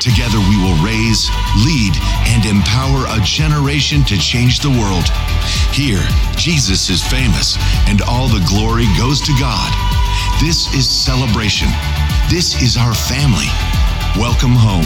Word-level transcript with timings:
Together, 0.00 0.38
we 0.38 0.56
will 0.62 0.76
raise, 0.84 1.30
lead, 1.64 1.94
and 2.28 2.44
empower 2.44 3.06
a 3.08 3.20
generation 3.24 4.04
to 4.04 4.18
change 4.18 4.60
the 4.60 4.70
world. 4.70 5.08
Here, 5.72 6.04
Jesus 6.36 6.90
is 6.90 7.02
famous, 7.02 7.56
and 7.88 8.02
all 8.02 8.28
the 8.28 8.44
glory 8.46 8.86
goes 8.98 9.20
to 9.22 9.32
God. 9.40 9.72
This 10.40 10.72
is 10.74 10.88
celebration. 10.88 11.68
This 12.28 12.60
is 12.62 12.76
our 12.76 12.94
family. 12.94 13.48
Welcome 14.16 14.52
home. 14.54 14.84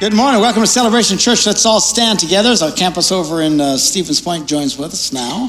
Good 0.00 0.14
morning. 0.14 0.40
Welcome 0.40 0.62
to 0.62 0.66
Celebration 0.66 1.18
Church. 1.18 1.46
Let's 1.46 1.66
all 1.66 1.80
stand 1.80 2.20
together 2.20 2.50
as 2.50 2.62
our 2.62 2.72
campus 2.72 3.10
over 3.10 3.40
in 3.42 3.60
uh, 3.60 3.76
Stevens 3.78 4.20
Point 4.20 4.46
joins 4.46 4.76
with 4.76 4.92
us 4.92 5.12
now. 5.12 5.48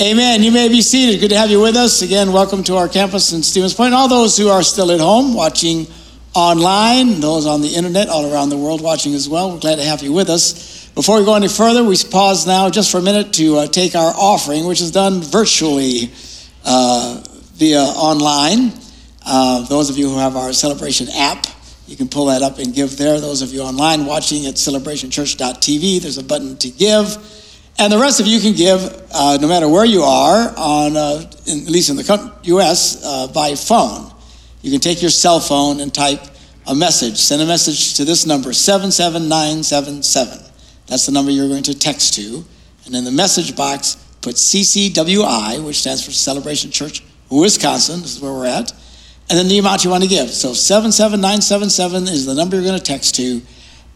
Amen. 0.00 0.42
You 0.42 0.50
may 0.52 0.68
be 0.68 0.80
seated. 0.80 1.20
Good 1.20 1.28
to 1.28 1.36
have 1.36 1.50
you 1.50 1.60
with 1.60 1.76
us. 1.76 2.00
Again, 2.00 2.32
welcome 2.32 2.64
to 2.64 2.76
our 2.76 2.88
campus 2.88 3.34
in 3.34 3.42
Stevens 3.42 3.74
Point. 3.74 3.92
All 3.92 4.08
those 4.08 4.38
who 4.38 4.48
are 4.48 4.62
still 4.62 4.90
at 4.90 5.00
home 5.00 5.34
watching 5.34 5.86
online, 6.34 7.20
those 7.20 7.44
on 7.44 7.60
the 7.60 7.68
internet 7.68 8.08
all 8.08 8.32
around 8.32 8.48
the 8.48 8.56
world 8.56 8.80
watching 8.80 9.12
as 9.12 9.28
well, 9.28 9.52
we're 9.52 9.60
glad 9.60 9.76
to 9.76 9.82
have 9.82 10.02
you 10.02 10.10
with 10.10 10.30
us. 10.30 10.86
Before 10.94 11.18
we 11.18 11.26
go 11.26 11.34
any 11.34 11.46
further, 11.46 11.84
we 11.84 11.94
pause 12.10 12.46
now 12.46 12.70
just 12.70 12.90
for 12.90 12.98
a 12.98 13.02
minute 13.02 13.34
to 13.34 13.58
uh, 13.58 13.66
take 13.66 13.94
our 13.94 14.14
offering, 14.16 14.64
which 14.64 14.80
is 14.80 14.92
done 14.92 15.20
virtually 15.20 16.10
uh, 16.64 17.22
via 17.56 17.82
online. 17.82 18.72
Uh, 19.26 19.66
those 19.66 19.90
of 19.90 19.98
you 19.98 20.08
who 20.08 20.16
have 20.16 20.36
our 20.36 20.54
celebration 20.54 21.08
app, 21.12 21.44
you 21.86 21.98
can 21.98 22.08
pull 22.08 22.26
that 22.26 22.40
up 22.40 22.58
and 22.58 22.74
give 22.74 22.96
there. 22.96 23.20
Those 23.20 23.42
of 23.42 23.52
you 23.52 23.60
online 23.60 24.06
watching 24.06 24.46
at 24.46 24.54
celebrationchurch.tv, 24.54 26.00
there's 26.00 26.16
a 26.16 26.24
button 26.24 26.56
to 26.56 26.70
give. 26.70 27.41
And 27.78 27.92
the 27.92 27.98
rest 27.98 28.20
of 28.20 28.26
you 28.26 28.40
can 28.40 28.54
give, 28.54 28.80
uh, 29.12 29.38
no 29.40 29.48
matter 29.48 29.68
where 29.68 29.84
you 29.84 30.02
are, 30.02 30.52
on 30.56 30.96
uh, 30.96 31.30
in, 31.46 31.62
at 31.62 31.70
least 31.70 31.90
in 31.90 31.96
the 31.96 32.32
U.S., 32.44 33.02
uh, 33.04 33.28
by 33.28 33.54
phone. 33.54 34.12
You 34.60 34.70
can 34.70 34.80
take 34.80 35.02
your 35.02 35.10
cell 35.10 35.40
phone 35.40 35.80
and 35.80 35.92
type 35.92 36.20
a 36.66 36.74
message. 36.74 37.16
Send 37.16 37.42
a 37.42 37.46
message 37.46 37.94
to 37.96 38.04
this 38.04 38.26
number, 38.26 38.52
77977. 38.52 40.38
That's 40.86 41.06
the 41.06 41.12
number 41.12 41.30
you're 41.30 41.48
going 41.48 41.64
to 41.64 41.78
text 41.78 42.14
to. 42.14 42.44
And 42.84 42.94
in 42.94 43.04
the 43.04 43.10
message 43.10 43.56
box, 43.56 43.96
put 44.20 44.36
CCWI, 44.36 45.64
which 45.64 45.80
stands 45.80 46.04
for 46.04 46.12
Celebration 46.12 46.70
Church, 46.70 47.02
Wisconsin. 47.30 48.02
This 48.02 48.16
is 48.16 48.20
where 48.20 48.32
we're 48.32 48.46
at. 48.46 48.72
And 49.30 49.38
then 49.38 49.48
the 49.48 49.58
amount 49.58 49.84
you 49.84 49.90
want 49.90 50.02
to 50.02 50.08
give. 50.08 50.30
So 50.30 50.52
77977 50.52 52.08
is 52.08 52.26
the 52.26 52.34
number 52.34 52.56
you're 52.56 52.64
going 52.64 52.78
to 52.78 52.84
text 52.84 53.14
to 53.16 53.40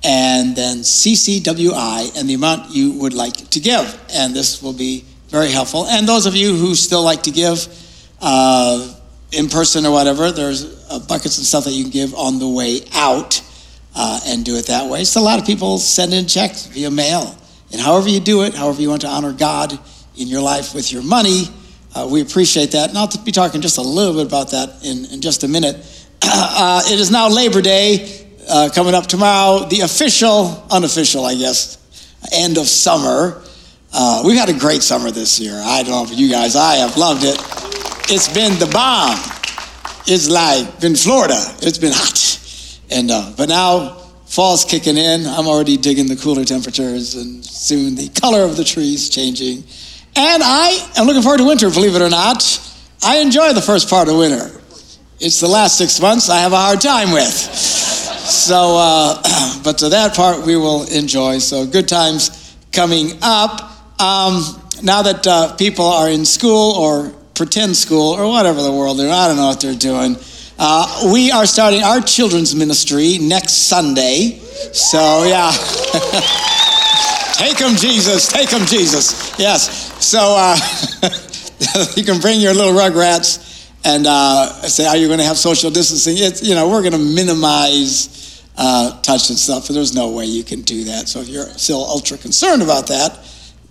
and 0.07 0.55
then 0.55 0.79
CCWI 0.79 2.17
and 2.17 2.31
the 2.31 2.35
amount 2.35 2.71
you 2.71 2.93
would 2.93 3.13
like 3.13 3.35
to 3.51 3.59
give. 3.59 4.01
And 4.15 4.33
this 4.33 4.63
will 4.63 4.73
be 4.73 5.05
very 5.27 5.51
helpful. 5.51 5.85
And 5.87 6.07
those 6.07 6.27
of 6.27 6.37
you 6.37 6.55
who 6.55 6.77
still 6.77 7.03
like 7.03 7.25
to 7.25 7.33
give 7.33 7.67
uh, 8.23 8.95
in 9.33 9.49
person 9.49 9.85
or 9.85 9.91
whatever, 9.91 10.31
there's 10.31 10.87
uh, 10.89 11.01
buckets 11.01 11.39
and 11.39 11.47
stuff 11.47 11.65
that 11.65 11.73
you 11.73 11.83
can 11.83 11.91
give 11.91 12.15
on 12.15 12.39
the 12.39 12.49
way 12.49 12.83
out 12.95 13.43
uh, 13.97 14.21
and 14.27 14.45
do 14.45 14.55
it 14.55 14.67
that 14.67 14.89
way. 14.89 15.03
So 15.03 15.21
a 15.21 15.25
lot 15.25 15.41
of 15.41 15.45
people 15.45 15.79
send 15.79 16.15
in 16.15 16.29
checks 16.29 16.67
via 16.67 16.91
mail. 16.91 17.37
And 17.73 17.81
however 17.81 18.09
you 18.09 18.21
do 18.21 18.45
it, 18.45 18.55
however 18.55 18.81
you 18.81 18.89
want 18.89 19.01
to 19.01 19.09
honor 19.09 19.33
God 19.33 19.77
in 20.17 20.29
your 20.29 20.41
life 20.41 20.73
with 20.73 20.93
your 20.93 21.03
money, 21.03 21.49
uh, 21.97 22.07
we 22.09 22.23
appreciate 22.23 22.71
that. 22.71 22.91
And 22.91 22.99
I'll 22.99 23.11
be 23.25 23.33
talking 23.33 23.61
just 23.61 23.79
a 23.79 23.83
little 23.83 24.15
bit 24.15 24.27
about 24.27 24.53
that 24.53 24.85
in, 24.85 25.07
in 25.07 25.21
just 25.21 25.43
a 25.43 25.49
minute. 25.49 25.77
Uh, 26.29 26.83
it 26.87 26.99
is 26.99 27.11
now 27.11 27.29
Labor 27.29 27.61
Day 27.63 28.26
uh, 28.49 28.71
coming 28.75 28.95
up 28.95 29.07
tomorrow, 29.07 29.67
the 29.67 29.81
official, 29.81 30.67
unofficial, 30.71 31.25
I 31.25 31.35
guess, 31.35 31.79
end 32.33 32.59
of 32.59 32.67
summer. 32.67 33.43
Uh, 33.93 34.23
we've 34.25 34.39
had 34.39 34.49
a 34.49 34.59
great 34.59 34.83
summer 34.83 35.11
this 35.11 35.41
year. 35.41 35.61
I 35.65 35.83
don't 35.83 35.93
know 35.93 36.05
if 36.05 36.19
you 36.19 36.31
guys, 36.31 36.57
I 36.57 36.77
have 36.77 36.97
loved 36.97 37.25
it. 37.25 37.37
It's 38.09 38.33
been 38.33 38.59
the 38.59 38.67
bomb. 38.73 39.19
It's 40.07 40.31
like 40.31 40.81
been 40.81 40.95
Florida. 40.95 41.39
It's 41.63 41.79
been 41.79 41.93
hot, 41.93 42.85
and 42.91 43.11
uh, 43.11 43.33
but 43.37 43.49
now 43.49 43.95
fall's 44.27 44.65
kicking 44.65 44.97
in. 44.97 45.27
I'm 45.27 45.49
already 45.49 45.77
digging 45.77 46.07
the 46.07 46.15
cooler 46.15 46.45
temperatures, 46.45 47.17
and 47.17 47.45
soon 47.45 47.97
the 47.97 48.09
color 48.21 48.43
of 48.43 48.57
the 48.57 48.63
trees 48.63 49.09
changing. 49.11 49.65
And 50.15 50.43
I 50.45 50.91
am 50.97 51.07
looking 51.07 51.23
forward 51.23 51.39
to 51.39 51.45
winter. 51.45 51.71
Believe 51.71 51.97
it 51.97 52.03
or 52.03 52.09
not, 52.09 52.45
I 53.03 53.19
enjoy 53.19 53.53
the 53.53 53.63
first 53.63 53.91
part 53.91 54.09
of 54.09 54.17
winter. 54.17 54.61
It's 55.19 55.41
the 55.41 55.49
last 55.49 55.79
six 55.79 56.01
months 56.01 56.31
I 56.31 56.39
have 56.39 56.53
a 56.53 56.57
hard 56.57 56.81
time 56.81 57.11
with. 57.11 57.96
So, 58.27 58.77
uh, 58.77 59.61
but 59.65 59.79
to 59.79 59.89
that 59.91 60.17
part 60.17 60.45
we 60.45 60.57
will 60.57 60.83
enjoy. 60.91 61.39
So, 61.39 61.65
good 61.67 61.89
times 61.89 62.57
coming 62.73 63.13
up. 63.23 63.61
Um, 64.01 64.43
now 64.83 65.03
that 65.03 65.27
uh, 65.27 65.55
people 65.55 65.87
are 65.87 66.11
in 66.11 66.25
school 66.25 66.73
or 66.73 67.11
pretend 67.35 67.77
school 67.77 68.13
or 68.13 68.29
whatever 68.29 68.63
the 68.63 68.73
world 68.73 68.99
they're, 68.99 69.13
I 69.13 69.29
don't 69.29 69.37
know 69.37 69.47
what 69.47 69.61
they're 69.61 69.75
doing. 69.75 70.17
Uh, 70.59 71.11
we 71.13 71.31
are 71.31 71.47
starting 71.47 71.83
our 71.83 72.01
children's 72.01 72.55
ministry 72.55 73.19
next 73.19 73.69
Sunday. 73.69 74.41
So, 74.73 75.25
yeah. 75.25 75.53
take 77.35 77.59
them, 77.59 77.77
Jesus. 77.77 78.27
Take 78.27 78.49
them, 78.51 78.67
Jesus. 78.67 79.39
Yes. 79.39 80.05
So, 80.05 80.19
uh, 80.37 80.57
you 81.97 82.05
can 82.05 82.21
bring 82.21 82.41
your 82.41 82.55
little 82.55 82.73
rugrats 82.73 83.71
and 83.85 84.07
uh, 84.07 84.47
say, 84.63 84.87
"Are 84.87 84.97
you 84.97 85.07
going 85.07 85.21
to 85.21 85.25
have 85.25 85.39
social 85.39 85.71
distancing?" 85.71 86.17
It's, 86.19 86.43
you 86.43 86.55
know, 86.55 86.69
we're 86.69 86.83
going 86.83 86.93
to 86.93 86.99
minimize 86.99 88.16
uh, 88.57 89.01
touch 89.03 89.31
and 89.31 89.39
stuff. 89.39 89.67
But 89.67 89.75
there's 89.75 89.95
no 89.95 90.11
way 90.11 90.25
you 90.25 90.45
can 90.45 90.63
do 90.63 90.85
that. 90.85 91.09
So 91.09 91.21
if 91.21 91.29
you're 91.29 91.47
still 91.59 91.85
ultra 91.85 92.19
concerned 92.19 92.63
about 92.63 92.89
that, 92.89 93.19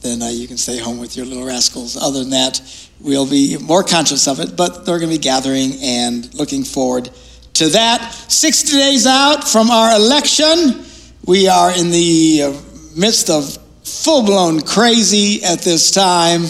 then 0.01 0.21
uh, 0.21 0.27
you 0.27 0.47
can 0.47 0.57
stay 0.57 0.77
home 0.77 0.99
with 0.99 1.17
your 1.17 1.25
little 1.25 1.45
rascals. 1.45 1.97
Other 1.97 2.19
than 2.19 2.29
that, 2.31 2.61
we'll 2.99 3.29
be 3.29 3.57
more 3.57 3.83
conscious 3.83 4.27
of 4.27 4.39
it. 4.39 4.55
But 4.55 4.85
they're 4.85 4.99
going 4.99 5.11
to 5.11 5.17
be 5.17 5.23
gathering 5.23 5.73
and 5.81 6.33
looking 6.35 6.63
forward 6.63 7.09
to 7.55 7.69
that. 7.69 8.13
60 8.13 8.71
days 8.77 9.07
out 9.07 9.47
from 9.47 9.71
our 9.71 9.95
election, 9.95 10.83
we 11.25 11.47
are 11.47 11.71
in 11.71 11.89
the 11.89 12.43
uh, 12.43 12.61
midst 12.95 13.29
of 13.29 13.57
full-blown 13.83 14.61
crazy 14.61 15.43
at 15.43 15.61
this 15.61 15.91
time. 15.91 16.43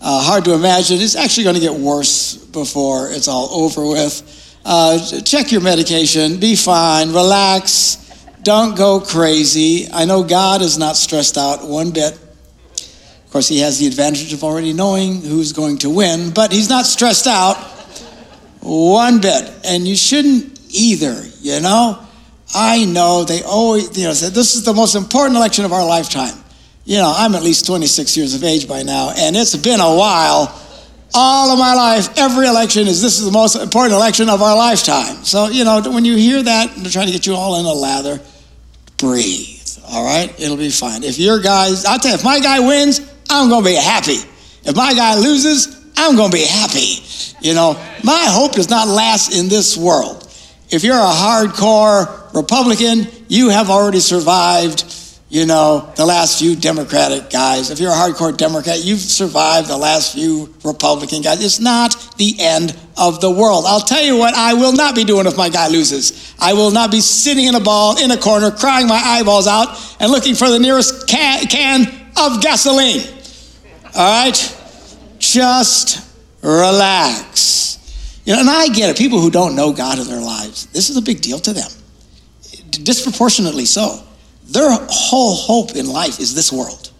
Uh, 0.00 0.22
hard 0.22 0.44
to 0.44 0.54
imagine. 0.54 0.98
It's 1.00 1.16
actually 1.16 1.44
going 1.44 1.56
to 1.56 1.60
get 1.60 1.72
worse 1.72 2.34
before 2.34 3.10
it's 3.10 3.28
all 3.28 3.50
over 3.50 3.86
with. 3.86 4.29
Uh, 4.64 4.98
check 5.22 5.52
your 5.52 5.62
medication, 5.62 6.38
be 6.38 6.54
fine, 6.54 7.08
relax, 7.08 7.96
don't 8.42 8.76
go 8.76 9.00
crazy. 9.00 9.88
I 9.92 10.04
know 10.04 10.22
God 10.22 10.62
is 10.62 10.78
not 10.78 10.96
stressed 10.96 11.36
out 11.36 11.66
one 11.66 11.90
bit. 11.90 12.12
Of 12.12 13.30
course, 13.30 13.48
He 13.48 13.60
has 13.60 13.78
the 13.78 13.86
advantage 13.86 14.32
of 14.32 14.42
already 14.42 14.72
knowing 14.72 15.20
who's 15.22 15.52
going 15.52 15.78
to 15.78 15.90
win, 15.90 16.32
but 16.32 16.52
He's 16.52 16.68
not 16.68 16.86
stressed 16.86 17.26
out 17.26 17.56
one 18.60 19.20
bit. 19.20 19.50
And 19.64 19.86
you 19.86 19.96
shouldn't 19.96 20.58
either, 20.70 21.22
you 21.40 21.60
know? 21.60 22.06
I 22.54 22.84
know 22.84 23.24
they 23.24 23.42
always, 23.42 23.96
you 23.96 24.04
know, 24.04 24.12
said 24.12 24.32
this 24.32 24.56
is 24.56 24.64
the 24.64 24.74
most 24.74 24.94
important 24.94 25.36
election 25.36 25.64
of 25.64 25.72
our 25.72 25.86
lifetime. 25.86 26.34
You 26.84 26.96
know, 26.96 27.12
I'm 27.14 27.34
at 27.34 27.42
least 27.42 27.66
26 27.66 28.16
years 28.16 28.34
of 28.34 28.42
age 28.42 28.66
by 28.66 28.82
now, 28.82 29.12
and 29.16 29.36
it's 29.36 29.54
been 29.54 29.80
a 29.80 29.96
while. 29.96 30.46
All 31.12 31.50
of 31.50 31.58
my 31.58 31.74
life, 31.74 32.16
every 32.18 32.46
election 32.46 32.86
is 32.86 33.02
this 33.02 33.18
is 33.18 33.24
the 33.24 33.32
most 33.32 33.56
important 33.56 33.94
election 33.94 34.28
of 34.28 34.42
our 34.42 34.56
lifetime. 34.56 35.24
So, 35.24 35.48
you 35.48 35.64
know, 35.64 35.82
when 35.90 36.04
you 36.04 36.16
hear 36.16 36.42
that, 36.42 36.74
they're 36.76 36.90
trying 36.90 37.06
to 37.06 37.12
get 37.12 37.26
you 37.26 37.34
all 37.34 37.58
in 37.58 37.66
a 37.66 37.72
lather, 37.72 38.20
breathe. 38.96 39.60
All 39.88 40.04
right? 40.04 40.32
It'll 40.38 40.56
be 40.56 40.70
fine. 40.70 41.02
If 41.02 41.18
your 41.18 41.40
guys, 41.40 41.84
I'll 41.84 41.98
tell 41.98 42.12
you, 42.12 42.16
if 42.16 42.24
my 42.24 42.38
guy 42.38 42.60
wins, 42.60 43.00
I'm 43.28 43.48
going 43.48 43.64
to 43.64 43.70
be 43.70 43.76
happy. 43.76 44.18
If 44.62 44.76
my 44.76 44.94
guy 44.94 45.16
loses, 45.18 45.90
I'm 45.96 46.16
going 46.16 46.30
to 46.30 46.36
be 46.36 46.44
happy. 46.44 47.02
You 47.40 47.54
know, 47.54 47.72
my 48.04 48.26
hope 48.28 48.52
does 48.52 48.70
not 48.70 48.86
last 48.86 49.36
in 49.36 49.48
this 49.48 49.76
world. 49.76 50.28
If 50.70 50.84
you're 50.84 50.94
a 50.94 50.98
hardcore 50.98 52.32
Republican, 52.34 53.08
you 53.28 53.48
have 53.48 53.70
already 53.70 53.98
survived, 53.98 54.84
you 55.30 55.46
know, 55.46 55.92
the 55.94 56.04
last 56.04 56.40
few 56.40 56.56
Democratic 56.56 57.30
guys. 57.30 57.70
If 57.70 57.78
you're 57.78 57.92
a 57.92 57.94
hardcore 57.94 58.36
Democrat, 58.36 58.84
you've 58.84 58.98
survived 58.98 59.68
the 59.68 59.76
last 59.76 60.14
few 60.14 60.52
Republican 60.64 61.22
guys. 61.22 61.42
It's 61.42 61.60
not 61.60 62.16
the 62.18 62.34
end 62.40 62.76
of 62.98 63.20
the 63.20 63.30
world. 63.30 63.64
I'll 63.64 63.80
tell 63.80 64.02
you 64.02 64.16
what 64.16 64.34
I 64.34 64.54
will 64.54 64.72
not 64.72 64.96
be 64.96 65.04
doing 65.04 65.26
if 65.26 65.36
my 65.36 65.48
guy 65.48 65.68
loses. 65.68 66.34
I 66.40 66.52
will 66.54 66.72
not 66.72 66.90
be 66.90 67.00
sitting 67.00 67.46
in 67.46 67.54
a 67.54 67.60
ball 67.60 68.02
in 68.02 68.10
a 68.10 68.16
corner, 68.16 68.50
crying 68.50 68.88
my 68.88 69.00
eyeballs 69.00 69.46
out, 69.46 69.68
and 70.00 70.10
looking 70.10 70.34
for 70.34 70.50
the 70.50 70.58
nearest 70.58 71.06
can, 71.06 71.46
can 71.46 71.82
of 72.16 72.42
gasoline. 72.42 73.02
All 73.94 74.24
right? 74.24 74.56
Just 75.20 76.12
relax. 76.42 77.78
You 78.24 78.34
know, 78.34 78.40
and 78.40 78.50
I 78.50 78.66
get 78.66 78.90
it. 78.90 78.98
People 78.98 79.20
who 79.20 79.30
don't 79.30 79.54
know 79.54 79.72
God 79.72 80.00
in 80.00 80.08
their 80.08 80.20
lives, 80.20 80.66
this 80.66 80.90
is 80.90 80.96
a 80.96 81.02
big 81.02 81.20
deal 81.20 81.38
to 81.38 81.52
them, 81.52 81.70
disproportionately 82.70 83.64
so. 83.64 84.04
Their 84.50 84.70
whole 84.88 85.36
hope 85.36 85.76
in 85.76 85.86
life 85.86 86.18
is 86.18 86.34
this 86.34 86.52
world. 86.52 86.90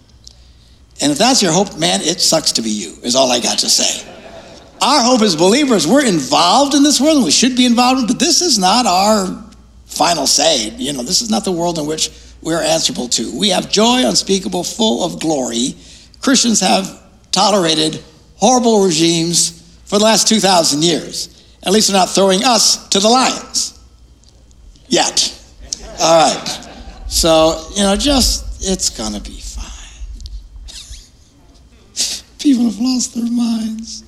And 1.00 1.10
if 1.10 1.18
that's 1.18 1.42
your 1.42 1.52
hope, 1.52 1.78
man, 1.78 2.00
it 2.02 2.20
sucks 2.20 2.52
to 2.52 2.62
be 2.62 2.70
you, 2.70 2.94
is 3.02 3.16
all 3.16 3.30
I 3.32 3.40
got 3.40 3.58
to 3.60 3.68
say. 3.68 4.06
Our 4.82 5.02
hope 5.02 5.22
as 5.22 5.36
believers, 5.36 5.86
we're 5.86 6.04
involved 6.06 6.74
in 6.74 6.82
this 6.82 7.00
world 7.00 7.16
and 7.16 7.24
we 7.24 7.30
should 7.30 7.56
be 7.56 7.66
involved, 7.66 8.06
but 8.08 8.18
this 8.18 8.40
is 8.40 8.58
not 8.58 8.86
our 8.86 9.44
final 9.86 10.26
say. 10.26 10.70
You 10.70 10.92
know, 10.92 11.02
this 11.02 11.22
is 11.22 11.30
not 11.30 11.44
the 11.44 11.52
world 11.52 11.78
in 11.78 11.86
which 11.86 12.10
we're 12.40 12.62
answerable 12.62 13.08
to. 13.08 13.38
We 13.38 13.50
have 13.50 13.70
joy 13.70 14.06
unspeakable, 14.06 14.64
full 14.64 15.04
of 15.04 15.20
glory. 15.20 15.74
Christians 16.20 16.60
have 16.60 17.02
tolerated 17.32 18.02
horrible 18.36 18.84
regimes 18.84 19.60
for 19.84 19.98
the 19.98 20.04
last 20.04 20.28
2,000 20.28 20.82
years. 20.82 21.44
At 21.62 21.72
least 21.72 21.88
they're 21.88 21.98
not 21.98 22.10
throwing 22.10 22.44
us 22.44 22.88
to 22.88 23.00
the 23.00 23.08
lions 23.08 23.78
yet. 24.88 25.36
All 26.00 26.34
right. 26.34 26.69
So, 27.10 27.68
you 27.74 27.82
know, 27.82 27.96
just, 27.96 28.62
it's 28.62 28.88
going 28.88 29.14
to 29.14 29.20
be 29.20 29.40
fine. 29.40 29.66
People 32.38 32.66
have 32.66 32.78
lost 32.78 33.16
their 33.16 33.30
minds. 33.30 34.04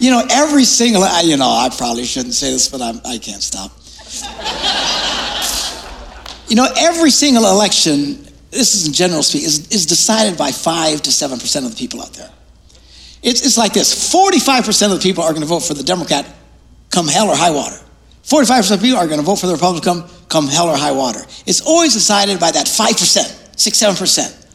You 0.00 0.10
know, 0.10 0.26
every 0.28 0.64
single, 0.64 1.02
you 1.22 1.36
know, 1.36 1.48
I 1.48 1.70
probably 1.74 2.04
shouldn't 2.04 2.34
say 2.34 2.50
this, 2.50 2.68
but 2.68 2.82
I'm, 2.82 3.00
I 3.06 3.18
can't 3.18 3.40
stop. 3.40 3.70
you 6.48 6.56
know, 6.56 6.66
every 6.76 7.10
single 7.10 7.46
election, 7.46 8.26
this 8.50 8.74
is 8.74 8.88
in 8.88 8.92
general 8.92 9.22
speak, 9.22 9.44
is, 9.44 9.70
is 9.70 9.86
decided 9.86 10.36
by 10.36 10.50
5 10.50 11.02
to 11.02 11.10
7% 11.10 11.64
of 11.64 11.70
the 11.70 11.76
people 11.76 12.02
out 12.02 12.12
there. 12.12 12.32
It's, 13.22 13.46
it's 13.46 13.56
like 13.56 13.72
this 13.72 14.12
45% 14.12 14.92
of 14.92 14.98
the 14.98 15.00
people 15.02 15.22
are 15.22 15.30
going 15.30 15.42
to 15.42 15.48
vote 15.48 15.60
for 15.60 15.74
the 15.74 15.84
Democrat 15.84 16.26
come 16.90 17.06
hell 17.06 17.28
or 17.28 17.36
high 17.36 17.52
water. 17.52 17.78
45% 18.24 18.74
of 18.74 18.82
people 18.82 18.98
are 18.98 19.06
going 19.06 19.20
to 19.20 19.24
vote 19.24 19.36
for 19.36 19.46
the 19.46 19.52
Republican 19.52 20.02
come, 20.02 20.10
come 20.36 20.48
hell 20.48 20.68
or 20.68 20.76
high 20.76 20.92
water. 20.92 21.20
It's 21.46 21.62
always 21.62 21.94
decided 21.94 22.38
by 22.38 22.50
that 22.50 22.66
5%, 22.66 23.58
6 23.58 23.82
7%. 23.82 24.46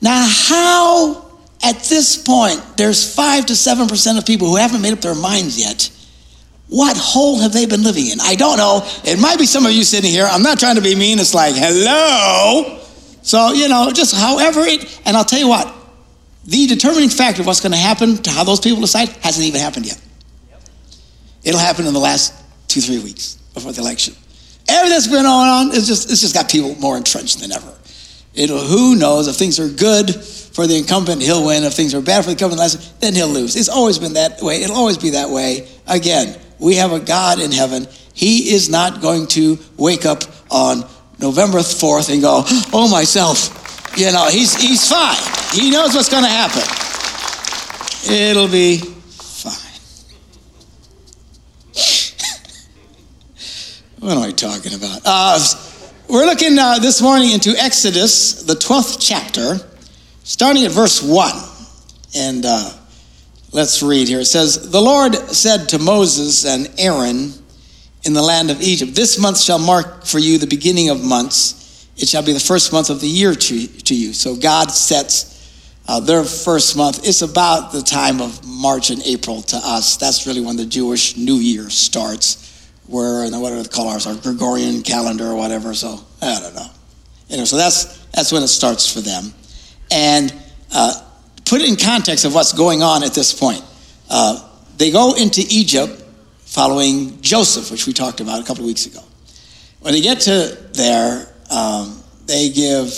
Now, 0.00 0.26
how 0.28 1.38
at 1.62 1.84
this 1.84 2.20
point 2.20 2.60
there's 2.76 3.14
5 3.14 3.46
to 3.46 3.52
7% 3.52 4.18
of 4.18 4.26
people 4.26 4.48
who 4.48 4.56
haven't 4.56 4.82
made 4.82 4.92
up 4.92 5.00
their 5.00 5.14
minds 5.14 5.58
yet? 5.58 5.90
What 6.68 6.96
hole 6.96 7.38
have 7.38 7.52
they 7.52 7.66
been 7.66 7.84
living 7.84 8.08
in? 8.08 8.18
I 8.20 8.34
don't 8.34 8.56
know. 8.56 8.80
It 9.04 9.20
might 9.20 9.38
be 9.38 9.46
some 9.46 9.64
of 9.64 9.72
you 9.72 9.84
sitting 9.84 10.10
here. 10.10 10.26
I'm 10.28 10.42
not 10.42 10.58
trying 10.58 10.76
to 10.76 10.82
be 10.82 10.96
mean. 10.96 11.20
It's 11.20 11.34
like, 11.34 11.54
hello. 11.54 12.80
So, 13.22 13.52
you 13.52 13.68
know, 13.68 13.90
just 13.92 14.16
however 14.16 14.62
it, 14.62 15.00
and 15.04 15.16
I'll 15.16 15.24
tell 15.24 15.38
you 15.38 15.48
what, 15.48 15.72
the 16.44 16.66
determining 16.66 17.10
factor 17.10 17.42
of 17.42 17.46
what's 17.46 17.60
going 17.60 17.72
to 17.72 17.78
happen 17.78 18.16
to 18.24 18.30
how 18.30 18.42
those 18.42 18.58
people 18.58 18.80
decide 18.80 19.08
hasn't 19.22 19.46
even 19.46 19.60
happened 19.60 19.86
yet. 19.86 20.00
It'll 21.44 21.60
happen 21.60 21.86
in 21.86 21.92
the 21.92 22.00
last 22.00 22.34
two, 22.66 22.80
three 22.80 22.98
weeks 22.98 23.36
before 23.54 23.70
the 23.72 23.82
election. 23.82 24.14
Everything 24.72 24.96
that's 24.96 25.06
been 25.06 25.24
going 25.24 25.26
on 25.26 25.74
is 25.74 25.86
just 25.86 26.10
it's 26.10 26.20
just 26.20 26.34
got 26.34 26.50
people 26.50 26.74
more 26.76 26.96
entrenched 26.96 27.40
than 27.40 27.52
ever. 27.52 27.72
It'll 28.34 28.58
who 28.58 28.96
knows 28.96 29.28
if 29.28 29.36
things 29.36 29.60
are 29.60 29.68
good 29.68 30.14
for 30.14 30.66
the 30.66 30.76
incumbent, 30.76 31.22
he'll 31.22 31.44
win. 31.44 31.64
If 31.64 31.74
things 31.74 31.94
are 31.94 32.00
bad 32.00 32.24
for 32.24 32.32
the 32.32 32.32
incumbent, 32.32 32.60
then 33.00 33.14
he'll 33.14 33.28
lose. 33.28 33.56
It's 33.56 33.68
always 33.68 33.98
been 33.98 34.14
that 34.14 34.40
way. 34.40 34.62
It'll 34.62 34.76
always 34.76 34.98
be 34.98 35.10
that 35.10 35.30
way. 35.30 35.68
Again, 35.86 36.38
we 36.58 36.76
have 36.76 36.92
a 36.92 37.00
God 37.00 37.40
in 37.40 37.52
heaven. 37.52 37.86
He 38.14 38.54
is 38.54 38.68
not 38.68 39.00
going 39.00 39.26
to 39.28 39.58
wake 39.76 40.06
up 40.06 40.22
on 40.50 40.84
November 41.18 41.58
4th 41.58 42.12
and 42.12 42.20
go, 42.20 42.42
oh 42.72 42.88
myself, 42.90 43.58
you 43.96 44.10
know, 44.12 44.28
he's, 44.28 44.54
he's 44.54 44.88
fine. 44.88 45.16
He 45.52 45.70
knows 45.70 45.94
what's 45.94 46.08
going 46.08 46.24
to 46.24 46.30
happen. 46.30 46.62
It'll 48.10 48.48
be 48.48 48.78
fine. 48.78 49.62
What 54.02 54.16
am 54.16 54.22
I 54.24 54.32
talking 54.32 54.74
about? 54.74 55.00
Uh, 55.04 55.38
we're 56.08 56.26
looking 56.26 56.58
uh, 56.58 56.80
this 56.80 57.00
morning 57.00 57.30
into 57.30 57.50
Exodus, 57.50 58.42
the 58.42 58.54
12th 58.54 58.96
chapter, 58.98 59.58
starting 60.24 60.64
at 60.64 60.72
verse 60.72 61.00
1. 61.00 61.30
And 62.16 62.44
uh, 62.44 62.72
let's 63.52 63.80
read 63.80 64.08
here. 64.08 64.18
It 64.18 64.24
says, 64.24 64.72
The 64.72 64.80
Lord 64.80 65.14
said 65.14 65.68
to 65.68 65.78
Moses 65.78 66.44
and 66.44 66.68
Aaron 66.80 67.32
in 68.02 68.12
the 68.12 68.22
land 68.22 68.50
of 68.50 68.60
Egypt, 68.60 68.96
This 68.96 69.20
month 69.20 69.38
shall 69.38 69.60
mark 69.60 70.04
for 70.04 70.18
you 70.18 70.36
the 70.36 70.48
beginning 70.48 70.90
of 70.90 71.00
months. 71.00 71.88
It 71.96 72.08
shall 72.08 72.24
be 72.24 72.32
the 72.32 72.40
first 72.40 72.72
month 72.72 72.90
of 72.90 73.00
the 73.00 73.06
year 73.06 73.36
to, 73.36 73.66
to 73.68 73.94
you. 73.94 74.12
So 74.14 74.34
God 74.34 74.72
sets 74.72 75.32
uh, 75.86 76.00
their 76.00 76.24
first 76.24 76.76
month. 76.76 77.06
It's 77.06 77.22
about 77.22 77.70
the 77.70 77.82
time 77.82 78.20
of 78.20 78.44
March 78.44 78.90
and 78.90 79.00
April 79.04 79.42
to 79.42 79.56
us. 79.58 79.96
That's 79.96 80.26
really 80.26 80.40
when 80.40 80.56
the 80.56 80.66
Jewish 80.66 81.16
New 81.16 81.36
Year 81.36 81.70
starts, 81.70 82.41
where, 82.86 83.24
and 83.24 83.40
what 83.40 83.50
do 83.50 83.62
they 83.62 83.68
call 83.68 83.88
ours, 83.88 84.06
our 84.06 84.14
Gregorian 84.14 84.82
calendar 84.82 85.26
or 85.26 85.36
whatever. 85.36 85.74
So 85.74 86.00
I 86.20 86.40
don't 86.40 86.54
know. 86.54 86.66
Anyway, 87.30 87.46
so 87.46 87.56
that's, 87.56 88.04
that's 88.06 88.32
when 88.32 88.42
it 88.42 88.48
starts 88.48 88.92
for 88.92 89.00
them. 89.00 89.32
And 89.90 90.34
uh, 90.74 91.00
put 91.44 91.60
it 91.60 91.68
in 91.68 91.76
context 91.76 92.24
of 92.24 92.34
what's 92.34 92.52
going 92.52 92.82
on 92.82 93.02
at 93.02 93.14
this 93.14 93.32
point. 93.32 93.62
Uh, 94.10 94.48
they 94.76 94.90
go 94.90 95.14
into 95.14 95.42
Egypt 95.48 96.02
following 96.40 97.20
Joseph, 97.22 97.70
which 97.70 97.86
we 97.86 97.92
talked 97.92 98.20
about 98.20 98.42
a 98.42 98.44
couple 98.44 98.64
of 98.64 98.66
weeks 98.66 98.86
ago. 98.86 99.00
When 99.80 99.94
they 99.94 100.00
get 100.00 100.20
to 100.20 100.58
there, 100.74 101.34
um, 101.50 102.02
they 102.26 102.50
give, 102.50 102.94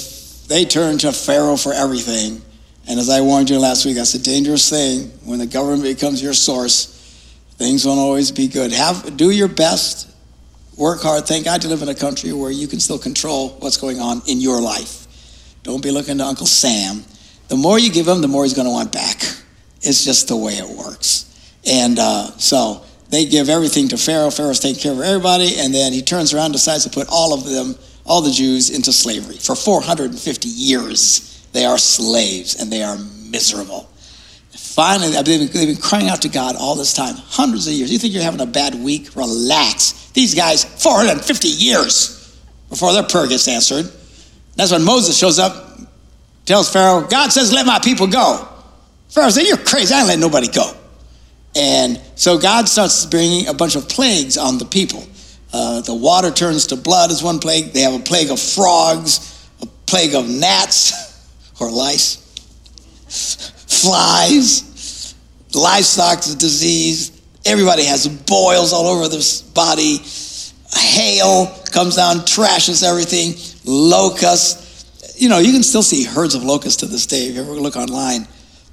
they 0.49 0.65
turn 0.65 0.99
to 0.99 1.13
Pharaoh 1.13 1.57
for 1.57 1.73
everything. 1.73 2.43
And 2.87 3.01
as 3.01 3.09
I 3.09 3.21
warned 3.21 3.51
you 3.51 3.59
last 3.59 3.87
week, 3.87 3.97
that's 3.97 4.15
a 4.15 4.23
dangerous 4.23 4.69
thing. 4.69 5.11
When 5.25 5.39
the 5.39 5.47
government 5.47 5.85
becomes 5.85 6.23
your 6.23 6.35
source, 6.35 6.94
things 7.57 7.87
won't 7.87 7.99
always 7.99 8.31
be 8.31 8.49
good. 8.49 8.73
Have, 8.73 9.17
do 9.17 9.31
your 9.31 9.49
best, 9.49 10.11
work 10.77 11.03
hard. 11.03 11.27
Thank 11.27 11.45
God 11.45 11.63
you 11.63 11.71
live 11.71 11.83
in 11.83 11.89
a 11.89 11.95
country 11.95 12.33
where 12.33 12.51
you 12.51 12.67
can 12.67 12.81
still 12.81 12.99
control 12.99 13.51
what's 13.61 13.77
going 13.77 14.01
on 14.01 14.23
in 14.27 14.41
your 14.41 14.61
life. 14.61 15.07
Don't 15.63 15.83
be 15.83 15.91
looking 15.91 16.19
to 16.19 16.25
Uncle 16.25 16.47
Sam. 16.47 17.05
The 17.49 17.57
more 17.57 17.79
you 17.79 17.91
give 17.91 18.09
him, 18.09 18.21
the 18.21 18.29
more 18.29 18.45
he's 18.45 18.55
going 18.55 18.67
to 18.67 18.73
want 18.73 18.93
back. 18.93 19.23
It's 19.81 20.05
just 20.05 20.29
the 20.29 20.37
way 20.37 20.55
it 20.55 20.69
works. 20.69 21.31
And 21.67 21.99
uh, 21.99 22.37
so 22.39 22.85
they 23.11 23.27
give 23.27 23.49
everything 23.49 23.89
to 23.89 23.97
Pharaoh. 23.97 24.31
Pharaoh's 24.31 24.61
taking 24.61 24.81
care 24.81 24.93
of 24.93 25.01
everybody, 25.01 25.57
and 25.59 25.73
then 25.73 25.93
he 25.93 26.03
turns 26.03 26.35
around, 26.35 26.53
decides 26.53 26.85
to 26.85 26.91
put 26.91 27.09
all 27.09 27.33
of 27.33 27.45
them 27.45 27.75
all 28.07 28.21
the 28.21 28.31
Jews 28.31 28.71
into 28.71 28.93
slavery. 28.93 29.37
For 29.37 29.55
450 29.55 30.49
years, 30.49 31.47
they 31.53 31.65
are 31.65 31.79
slaves 31.79 32.61
and 32.61 32.71
they 32.71 32.83
are 32.83 32.99
miserable. 33.31 33.89
Finally, 34.57 35.11
they've 35.11 35.25
been, 35.25 35.47
they've 35.49 35.69
been 35.69 35.83
crying 35.83 36.09
out 36.09 36.23
to 36.23 36.29
God 36.29 36.57
all 36.57 36.75
this 36.75 36.93
time, 36.93 37.15
hundreds 37.17 37.67
of 37.67 37.73
years. 37.73 37.93
You 37.93 37.99
think 37.99 38.15
you're 38.15 38.23
having 38.23 38.41
a 38.41 38.47
bad 38.47 38.75
week? 38.75 39.15
Relax. 39.17 40.11
These 40.13 40.35
guys, 40.35 40.65
450 40.65 41.49
years 41.49 42.41
before 42.69 42.93
their 42.93 43.03
prayer 43.03 43.27
gets 43.27 43.49
answered. 43.49 43.91
That's 44.57 44.73
when 44.73 44.85
Moses 44.85 45.17
shows 45.19 45.39
up, 45.39 45.79
tells 46.45 46.73
Pharaoh, 46.73 47.03
God 47.03 47.33
says, 47.33 47.53
let 47.53 47.67
my 47.67 47.79
people 47.79 48.07
go. 48.07 48.49
Pharaoh 49.09 49.31
says, 49.31 49.49
you're 49.49 49.57
crazy. 49.57 49.95
I 49.95 49.99
ain't 49.99 50.07
letting 50.09 50.21
nobody 50.21 50.49
go. 50.49 50.73
And 51.57 52.01
so 52.17 52.39
God 52.39 52.69
starts 52.69 53.07
bringing 53.07 53.47
a 53.47 53.55
bunch 53.55 53.77
of 53.77 53.89
plagues 53.89 54.37
on 54.37 54.59
the 54.59 54.65
people. 54.65 55.07
Uh, 55.53 55.81
the 55.83 55.95
water 55.95 56.33
turns 56.33 56.67
to 56.69 56.77
blood 56.77 57.13
is 57.13 57.23
one 57.23 57.39
plague. 57.39 57.73
They 57.73 57.81
have 57.81 57.95
a 57.95 58.03
plague 58.03 58.31
of 58.31 58.41
frogs, 58.41 59.49
a 59.63 59.67
plague 59.87 60.15
of 60.15 60.29
gnats 60.29 60.93
or 61.61 61.71
lice, 61.71 62.21
flies, 63.83 65.15
livestock 65.55 66.23
disease. 66.39 67.23
Everybody 67.47 67.85
has 67.85 68.09
boils 68.09 68.73
all 68.73 68.87
over 68.87 69.09
their 69.09 69.21
body. 69.55 69.99
Hail 70.75 71.47
comes 71.71 71.97
down, 71.97 72.19
trashes 72.19 72.83
everything. 72.83 73.35
Locusts. 73.65 75.15
you 75.21 75.29
know, 75.29 75.39
you 75.39 75.53
can 75.53 75.63
still 75.63 75.83
see 75.83 76.05
herds 76.05 76.35
of 76.35 76.43
locusts 76.43 76.81
to 76.81 76.87
this 76.87 77.07
day. 77.07 77.27
If 77.27 77.37
you 77.37 77.43
ever 77.43 77.53
look 77.53 77.77
online, 77.77 78.27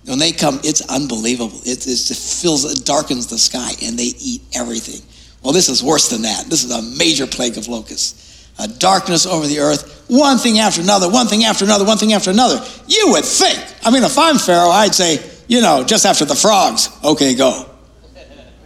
when 0.06 0.20
they 0.20 0.32
come, 0.32 0.60
it's 0.64 0.82
unbelievable. 0.90 1.60
It, 1.64 1.86
it 1.86 2.16
fills, 2.16 2.66
it 2.66 2.86
darkens 2.86 3.28
the 3.28 3.38
sky, 3.38 3.72
and 3.84 3.98
they 4.00 4.12
eat 4.20 4.42
everything. 4.56 5.02
Well, 5.44 5.54
this 5.54 5.70
is 5.70 5.84
worse 5.84 6.10
than 6.10 6.24
that. 6.24 6.46
This 6.46 6.64
is 6.64 6.72
a 6.72 6.82
major 6.98 7.28
plague 7.28 7.58
of 7.58 7.68
locusts. 7.68 8.31
A 8.62 8.68
darkness 8.68 9.26
over 9.26 9.48
the 9.48 9.60
earth, 9.60 10.06
one 10.08 10.38
thing 10.38 10.60
after 10.60 10.82
another, 10.82 11.10
one 11.10 11.28
thing 11.28 11.46
after 11.46 11.66
another, 11.66 11.84
one 11.84 11.98
thing 11.98 12.14
after 12.14 12.30
another. 12.30 12.64
You 12.88 13.08
would 13.10 13.26
think. 13.26 13.60
I 13.84 13.90
mean, 13.90 14.04
if 14.04 14.18
I'm 14.18 14.38
Pharaoh, 14.38 14.70
I'd 14.70 14.94
say, 14.94 15.20
you 15.48 15.62
know, 15.62 15.84
just 15.84 16.06
after 16.06 16.26
the 16.26 16.36
frogs, 16.36 16.90
okay, 17.04 17.34
go. 17.34 17.66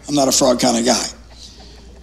I'm 0.08 0.16
not 0.16 0.28
a 0.28 0.32
frog 0.32 0.60
kind 0.60 0.78
of 0.78 0.86
guy. 0.86 1.06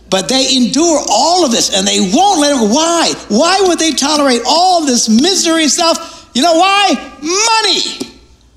But 0.08 0.28
they 0.28 0.56
endure 0.56 1.00
all 1.08 1.44
of 1.44 1.52
this 1.52 1.74
and 1.74 1.86
they 1.86 2.00
won't 2.00 2.40
let 2.40 2.52
it. 2.52 2.74
Why? 2.74 3.12
Why 3.28 3.60
would 3.68 3.78
they 3.78 3.92
tolerate 3.92 4.42
all 4.46 4.84
this 4.84 5.08
misery 5.08 5.68
stuff? 5.68 6.30
You 6.34 6.42
know 6.42 6.54
why? 6.54 6.92
Money. 7.20 8.12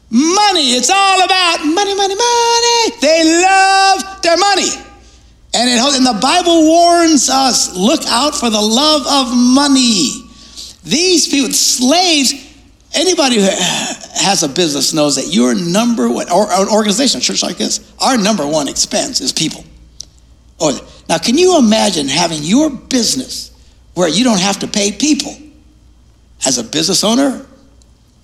Money. 0.10 0.76
It's 0.76 0.90
all 0.90 1.24
about 1.24 1.60
money, 1.66 1.96
money, 1.96 2.16
money. 2.16 2.98
They 3.02 3.42
love 3.42 4.22
their 4.22 4.38
money. 4.38 4.70
And, 5.56 5.70
it, 5.70 5.80
and 5.80 6.06
the 6.06 6.20
Bible 6.22 6.64
warns 6.64 7.30
us 7.30 7.76
look 7.76 8.02
out 8.08 8.36
for 8.36 8.50
the 8.50 8.62
love 8.62 9.08
of 9.08 9.36
money. 9.36 10.24
These 10.84 11.30
people, 11.30 11.52
slaves, 11.54 12.34
anybody 12.94 13.38
who 13.38 13.44
has 13.44 14.44
a 14.44 14.50
business 14.50 14.94
knows 14.94 15.16
that 15.16 15.34
your 15.34 15.56
number 15.56 16.10
one, 16.10 16.30
or 16.30 16.52
an 16.52 16.68
organization, 16.68 17.20
a 17.20 17.24
church 17.24 17.42
like 17.42 17.58
this, 17.58 17.94
our 18.00 18.18
number 18.18 18.46
one 18.46 18.68
expense 18.68 19.22
is 19.22 19.32
people. 19.32 19.64
Or, 20.60 20.74
now, 21.08 21.18
can 21.18 21.38
you 21.38 21.58
imagine 21.58 22.08
having 22.08 22.40
your 22.42 22.70
business 22.70 23.52
where 23.94 24.10
you 24.10 24.24
don't 24.24 24.42
have 24.42 24.60
to 24.60 24.68
pay 24.68 24.92
people? 24.92 25.38
As 26.46 26.58
a 26.58 26.64
business 26.64 27.04
owner, 27.04 27.46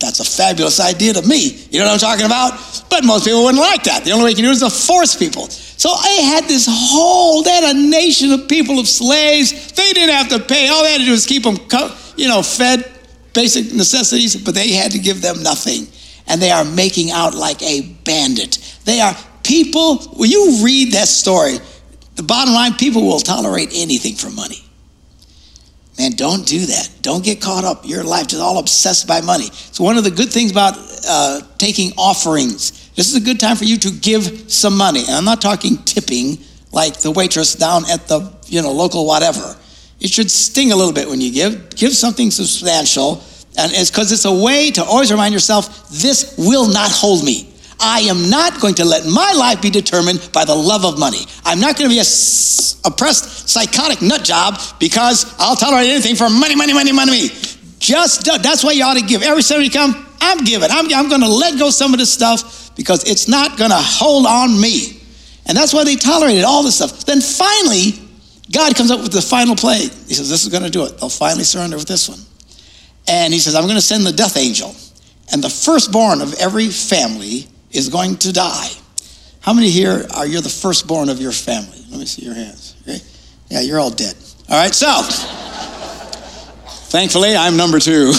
that's 0.01 0.19
a 0.19 0.25
fabulous 0.25 0.79
idea 0.79 1.13
to 1.13 1.21
me. 1.21 1.65
You 1.69 1.79
know 1.79 1.85
what 1.85 1.93
I'm 1.93 1.99
talking 1.99 2.25
about? 2.25 2.85
But 2.89 3.05
most 3.05 3.25
people 3.25 3.43
wouldn't 3.43 3.61
like 3.61 3.83
that. 3.83 4.03
The 4.03 4.11
only 4.11 4.25
way 4.25 4.29
you 4.31 4.35
can 4.35 4.45
do 4.45 4.49
it 4.49 4.53
is 4.53 4.59
to 4.59 4.69
force 4.69 5.15
people. 5.15 5.47
So 5.49 5.89
I 5.89 6.21
had 6.33 6.45
this 6.45 6.67
whole, 6.69 7.43
they 7.43 7.51
had 7.51 7.75
a 7.75 7.79
nation 7.79 8.31
of 8.31 8.47
people 8.47 8.79
of 8.79 8.87
slaves. 8.87 9.71
They 9.71 9.93
didn't 9.93 10.13
have 10.13 10.29
to 10.29 10.39
pay. 10.39 10.67
All 10.67 10.83
they 10.83 10.91
had 10.91 10.99
to 10.99 11.05
do 11.05 11.11
was 11.11 11.25
keep 11.25 11.43
them, 11.43 11.57
you 12.17 12.27
know, 12.27 12.41
fed 12.43 12.91
basic 13.33 13.73
necessities, 13.73 14.35
but 14.35 14.53
they 14.53 14.73
had 14.73 14.91
to 14.91 14.99
give 14.99 15.21
them 15.21 15.41
nothing. 15.41 15.87
And 16.27 16.41
they 16.41 16.51
are 16.51 16.65
making 16.65 17.11
out 17.11 17.33
like 17.33 17.61
a 17.61 17.81
bandit. 18.03 18.57
They 18.85 18.99
are 18.99 19.15
people, 19.43 19.97
when 20.17 20.29
you 20.29 20.63
read 20.63 20.93
that 20.93 21.07
story, 21.07 21.57
the 22.15 22.23
bottom 22.23 22.53
line, 22.53 22.73
people 22.75 23.03
will 23.03 23.19
tolerate 23.19 23.69
anything 23.73 24.15
for 24.15 24.29
money. 24.29 24.63
Man, 25.97 26.11
don't 26.11 26.45
do 26.45 26.65
that. 26.65 26.89
Don't 27.01 27.23
get 27.23 27.41
caught 27.41 27.63
up. 27.63 27.85
Your 27.85 28.03
life 28.03 28.27
is 28.27 28.39
all 28.39 28.59
obsessed 28.59 29.07
by 29.07 29.21
money. 29.21 29.49
So 29.71 29.83
one 29.83 29.97
of 29.97 30.03
the 30.03 30.11
good 30.11 30.31
things 30.31 30.51
about 30.51 30.77
uh, 31.07 31.41
taking 31.57 31.91
offerings, 31.97 32.89
this 32.95 33.09
is 33.09 33.15
a 33.15 33.21
good 33.21 33.39
time 33.39 33.55
for 33.55 33.65
you 33.65 33.77
to 33.77 33.91
give 33.91 34.51
some 34.51 34.77
money. 34.77 35.01
And 35.01 35.11
I'm 35.11 35.25
not 35.25 35.41
talking 35.41 35.77
tipping 35.83 36.39
like 36.71 36.97
the 37.01 37.11
waitress 37.11 37.55
down 37.55 37.83
at 37.89 38.07
the 38.07 38.33
you 38.47 38.61
know 38.61 38.71
local 38.71 39.05
whatever. 39.05 39.55
It 39.99 40.09
should 40.09 40.31
sting 40.31 40.71
a 40.71 40.75
little 40.75 40.93
bit 40.93 41.07
when 41.07 41.21
you 41.21 41.31
give. 41.31 41.75
Give 41.75 41.93
something 41.93 42.31
substantial, 42.31 43.23
and 43.57 43.71
it's 43.73 43.91
because 43.91 44.11
it's 44.11 44.25
a 44.25 44.33
way 44.33 44.71
to 44.71 44.83
always 44.83 45.11
remind 45.11 45.33
yourself, 45.33 45.89
this 45.89 46.35
will 46.37 46.67
not 46.67 46.89
hold 46.89 47.23
me. 47.23 47.50
I 47.81 48.01
am 48.01 48.29
not 48.29 48.61
going 48.61 48.75
to 48.75 48.85
let 48.85 49.05
my 49.05 49.33
life 49.33 49.61
be 49.61 49.69
determined 49.69 50.29
by 50.31 50.45
the 50.45 50.55
love 50.55 50.85
of 50.85 50.99
money. 50.99 51.25
I'm 51.43 51.59
not 51.59 51.77
going 51.77 51.89
to 51.89 51.93
be 51.93 51.97
a 51.97 52.01
s- 52.01 52.79
oppressed, 52.85 53.49
psychotic 53.49 54.01
nut 54.01 54.23
job 54.23 54.59
because 54.79 55.33
I'll 55.39 55.55
tolerate 55.55 55.89
anything 55.89 56.15
for 56.15 56.29
money, 56.29 56.55
money, 56.55 56.73
money, 56.73 56.91
money. 56.91 57.29
Just 57.79 58.25
that's 58.25 58.63
why 58.63 58.73
you 58.73 58.83
ought 58.83 58.97
to 58.97 59.05
give. 59.05 59.23
Every 59.23 59.41
time 59.41 59.61
you 59.61 59.71
come, 59.71 60.07
I'm 60.21 60.43
giving. 60.43 60.69
I'm, 60.71 60.93
I'm 60.93 61.09
going 61.09 61.21
to 61.21 61.29
let 61.29 61.57
go 61.57 61.71
some 61.71 61.93
of 61.93 61.99
this 61.99 62.13
stuff 62.13 62.75
because 62.75 63.09
it's 63.09 63.27
not 63.27 63.57
going 63.57 63.71
to 63.71 63.79
hold 63.79 64.27
on 64.27 64.59
me. 64.59 65.01
And 65.47 65.57
that's 65.57 65.73
why 65.73 65.83
they 65.83 65.95
tolerated 65.95 66.43
all 66.43 66.61
this 66.63 66.75
stuff. 66.75 67.05
Then 67.05 67.19
finally, 67.19 67.93
God 68.51 68.75
comes 68.75 68.91
up 68.91 69.01
with 69.01 69.11
the 69.11 69.21
final 69.21 69.55
plague. 69.55 69.91
He 70.07 70.13
says, 70.13 70.29
This 70.29 70.43
is 70.43 70.49
going 70.49 70.63
to 70.63 70.69
do 70.69 70.85
it. 70.85 70.99
They'll 70.99 71.09
finally 71.09 71.43
surrender 71.43 71.77
with 71.77 71.87
this 71.87 72.07
one. 72.07 72.19
And 73.07 73.33
he 73.33 73.39
says, 73.39 73.55
I'm 73.55 73.63
going 73.63 73.75
to 73.75 73.81
send 73.81 74.05
the 74.05 74.11
death 74.11 74.37
angel. 74.37 74.75
And 75.33 75.43
the 75.43 75.49
firstborn 75.49 76.21
of 76.21 76.33
every 76.35 76.67
family 76.67 77.47
is 77.71 77.89
going 77.89 78.17
to 78.17 78.31
die. 78.33 78.69
How 79.41 79.53
many 79.53 79.69
here 79.69 80.05
are 80.15 80.27
you're 80.27 80.41
the 80.41 80.49
firstborn 80.49 81.09
of 81.09 81.19
your 81.19 81.31
family? 81.31 81.83
Let 81.89 81.99
me 81.99 82.05
see 82.05 82.23
your 82.23 82.35
hands. 82.35 82.75
Okay. 82.83 82.99
Yeah, 83.49 83.61
you're 83.61 83.79
all 83.79 83.89
dead. 83.89 84.15
All 84.49 84.57
right, 84.57 84.73
so 84.73 85.01
thankfully 86.91 87.35
I'm 87.35 87.57
number 87.57 87.79
two. 87.79 88.07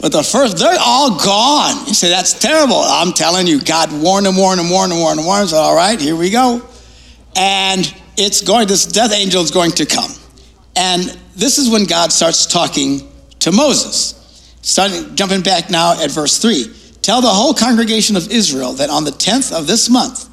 but 0.00 0.12
the 0.12 0.22
first, 0.22 0.58
they're 0.58 0.78
all 0.80 1.18
gone. 1.18 1.86
You 1.86 1.94
say, 1.94 2.08
that's 2.08 2.34
terrible. 2.34 2.76
I'm 2.76 3.12
telling 3.12 3.46
you, 3.46 3.60
God 3.60 3.90
warned 3.92 4.26
them, 4.26 4.36
warned 4.36 4.60
them, 4.60 4.70
warned 4.70 4.92
them, 4.92 5.00
warned 5.00 5.18
them, 5.18 5.26
warned 5.26 5.48
them. 5.48 5.58
All 5.58 5.74
right, 5.74 6.00
here 6.00 6.16
we 6.16 6.30
go. 6.30 6.62
And 7.36 7.94
it's 8.16 8.42
going, 8.42 8.68
this 8.68 8.86
death 8.86 9.12
angel 9.12 9.42
is 9.42 9.50
going 9.50 9.72
to 9.72 9.86
come. 9.86 10.12
And 10.76 11.02
this 11.34 11.58
is 11.58 11.68
when 11.68 11.84
God 11.84 12.12
starts 12.12 12.46
talking 12.46 13.08
to 13.40 13.52
Moses. 13.52 14.14
Starting, 14.62 15.16
jumping 15.16 15.42
back 15.42 15.70
now 15.70 16.00
at 16.00 16.10
verse 16.10 16.38
3. 16.38 16.74
Tell 17.08 17.22
the 17.22 17.28
whole 17.28 17.54
congregation 17.54 18.16
of 18.16 18.30
Israel 18.30 18.74
that 18.74 18.90
on 18.90 19.04
the 19.04 19.10
10th 19.10 19.58
of 19.58 19.66
this 19.66 19.88
month, 19.88 20.28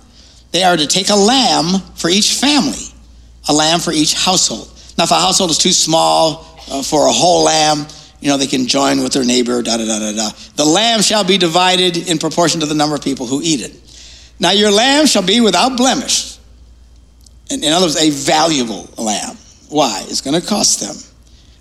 they 0.51 0.61
are 0.63 0.75
to 0.75 0.85
take 0.85 1.07
a 1.07 1.15
lamb 1.15 1.79
for 1.95 2.09
each 2.09 2.33
family, 2.33 2.93
a 3.47 3.53
lamb 3.53 3.79
for 3.79 3.93
each 3.93 4.13
household. 4.13 4.67
Now, 4.97 5.05
if 5.05 5.11
a 5.11 5.15
household 5.15 5.51
is 5.51 5.57
too 5.57 5.71
small 5.71 6.45
uh, 6.69 6.83
for 6.83 7.07
a 7.07 7.13
whole 7.13 7.45
lamb, 7.45 7.87
you 8.19 8.27
know, 8.27 8.35
they 8.35 8.45
can 8.45 8.67
join 8.67 9.01
with 9.01 9.13
their 9.13 9.23
neighbor, 9.23 9.61
da 9.61 9.77
da 9.77 9.85
da 9.85 9.99
da 9.99 10.11
da. 10.17 10.29
The 10.57 10.65
lamb 10.65 11.01
shall 11.01 11.23
be 11.23 11.37
divided 11.37 12.09
in 12.09 12.17
proportion 12.17 12.59
to 12.59 12.65
the 12.65 12.75
number 12.75 12.93
of 12.93 13.01
people 13.01 13.25
who 13.25 13.39
eat 13.41 13.61
it. 13.61 13.71
Now, 14.41 14.51
your 14.51 14.69
lamb 14.69 15.05
shall 15.05 15.25
be 15.25 15.39
without 15.39 15.77
blemish. 15.77 16.37
In, 17.49 17.63
in 17.63 17.71
other 17.71 17.85
words, 17.85 17.95
a 17.95 18.09
valuable 18.09 18.89
lamb. 18.97 19.37
Why? 19.69 20.03
It's 20.09 20.19
going 20.19 20.37
to 20.37 20.45
cost 20.45 20.81
them. 20.81 20.97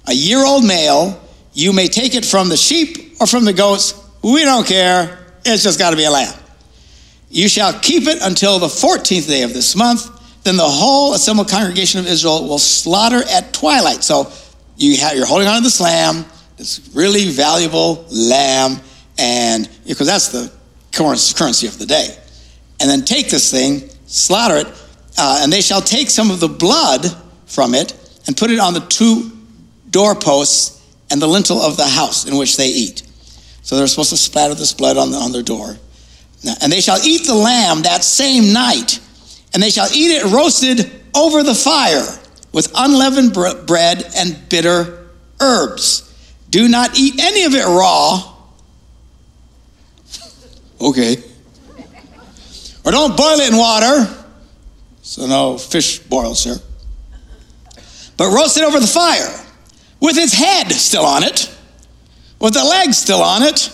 A 0.09 0.12
year 0.12 0.44
old 0.44 0.66
male, 0.66 1.23
you 1.52 1.73
may 1.73 1.87
take 1.87 2.16
it 2.16 2.25
from 2.25 2.49
the 2.49 2.56
sheep 2.56 3.14
or 3.21 3.28
from 3.28 3.44
the 3.44 3.52
goats 3.52 4.03
we 4.32 4.42
don't 4.44 4.66
care. 4.66 5.18
It's 5.44 5.62
just 5.62 5.78
got 5.78 5.90
to 5.90 5.96
be 5.96 6.04
a 6.04 6.10
lamb. 6.10 6.34
You 7.28 7.48
shall 7.48 7.78
keep 7.78 8.04
it 8.06 8.18
until 8.22 8.58
the 8.58 8.68
14th 8.68 9.28
day 9.28 9.42
of 9.42 9.52
this 9.52 9.76
month. 9.76 10.10
Then 10.44 10.56
the 10.56 10.62
whole 10.62 11.14
assembled 11.14 11.50
congregation 11.50 12.00
of 12.00 12.06
Israel 12.06 12.48
will 12.48 12.58
slaughter 12.58 13.22
at 13.30 13.52
twilight. 13.52 14.02
So 14.02 14.32
you 14.76 14.96
have, 14.98 15.16
you're 15.16 15.26
holding 15.26 15.48
on 15.48 15.56
to 15.56 15.62
this 15.62 15.80
lamb, 15.80 16.24
this 16.56 16.90
really 16.94 17.30
valuable 17.30 18.06
lamb, 18.10 18.80
and 19.18 19.68
because 19.86 20.06
that's 20.06 20.28
the 20.28 20.50
currency 20.92 21.66
of 21.66 21.78
the 21.78 21.86
day. 21.86 22.16
And 22.80 22.88
then 22.88 23.04
take 23.04 23.28
this 23.28 23.50
thing, 23.50 23.90
slaughter 24.06 24.56
it, 24.56 24.66
uh, 25.18 25.40
and 25.42 25.52
they 25.52 25.60
shall 25.60 25.80
take 25.80 26.08
some 26.08 26.30
of 26.30 26.40
the 26.40 26.48
blood 26.48 27.06
from 27.46 27.74
it 27.74 27.92
and 28.26 28.36
put 28.36 28.50
it 28.50 28.58
on 28.58 28.74
the 28.74 28.80
two 28.80 29.30
doorposts 29.90 30.82
and 31.10 31.20
the 31.20 31.26
lintel 31.26 31.60
of 31.60 31.76
the 31.76 31.86
house 31.86 32.26
in 32.26 32.36
which 32.36 32.56
they 32.56 32.68
eat. 32.68 33.03
So 33.64 33.76
they're 33.76 33.87
supposed 33.87 34.11
to 34.11 34.18
splatter 34.18 34.54
this 34.54 34.75
blood 34.75 34.99
on, 34.99 35.11
the, 35.11 35.16
on 35.16 35.33
their 35.33 35.42
door. 35.42 35.76
And 36.61 36.71
they 36.71 36.83
shall 36.83 36.99
eat 37.02 37.26
the 37.26 37.35
lamb 37.35 37.83
that 37.83 38.04
same 38.04 38.52
night, 38.52 39.00
and 39.54 39.62
they 39.62 39.71
shall 39.71 39.88
eat 39.90 40.11
it 40.11 40.30
roasted 40.30 40.90
over 41.14 41.42
the 41.42 41.54
fire 41.54 42.06
with 42.52 42.71
unleavened 42.75 43.33
bread 43.33 44.04
and 44.16 44.38
bitter 44.50 45.09
herbs. 45.40 46.02
Do 46.50 46.68
not 46.68 46.99
eat 46.99 47.18
any 47.18 47.44
of 47.44 47.54
it 47.54 47.64
raw. 47.64 48.35
okay. 50.83 51.16
Or 52.85 52.92
don't 52.92 53.16
boil 53.16 53.40
it 53.40 53.50
in 53.50 53.59
water. 53.59 54.14
So 55.00 55.26
no 55.26 55.56
fish 55.56 56.00
boils 56.00 56.44
here. 56.44 56.59
But 58.18 58.30
roast 58.30 58.59
it 58.59 58.62
over 58.62 58.78
the 58.78 58.87
fire 58.87 59.42
with 60.00 60.18
its 60.18 60.35
head 60.35 60.71
still 60.73 61.06
on 61.06 61.23
it 61.23 61.50
with 62.44 62.52
the 62.52 62.62
legs 62.62 62.98
still 62.98 63.22
on 63.22 63.42
it 63.42 63.70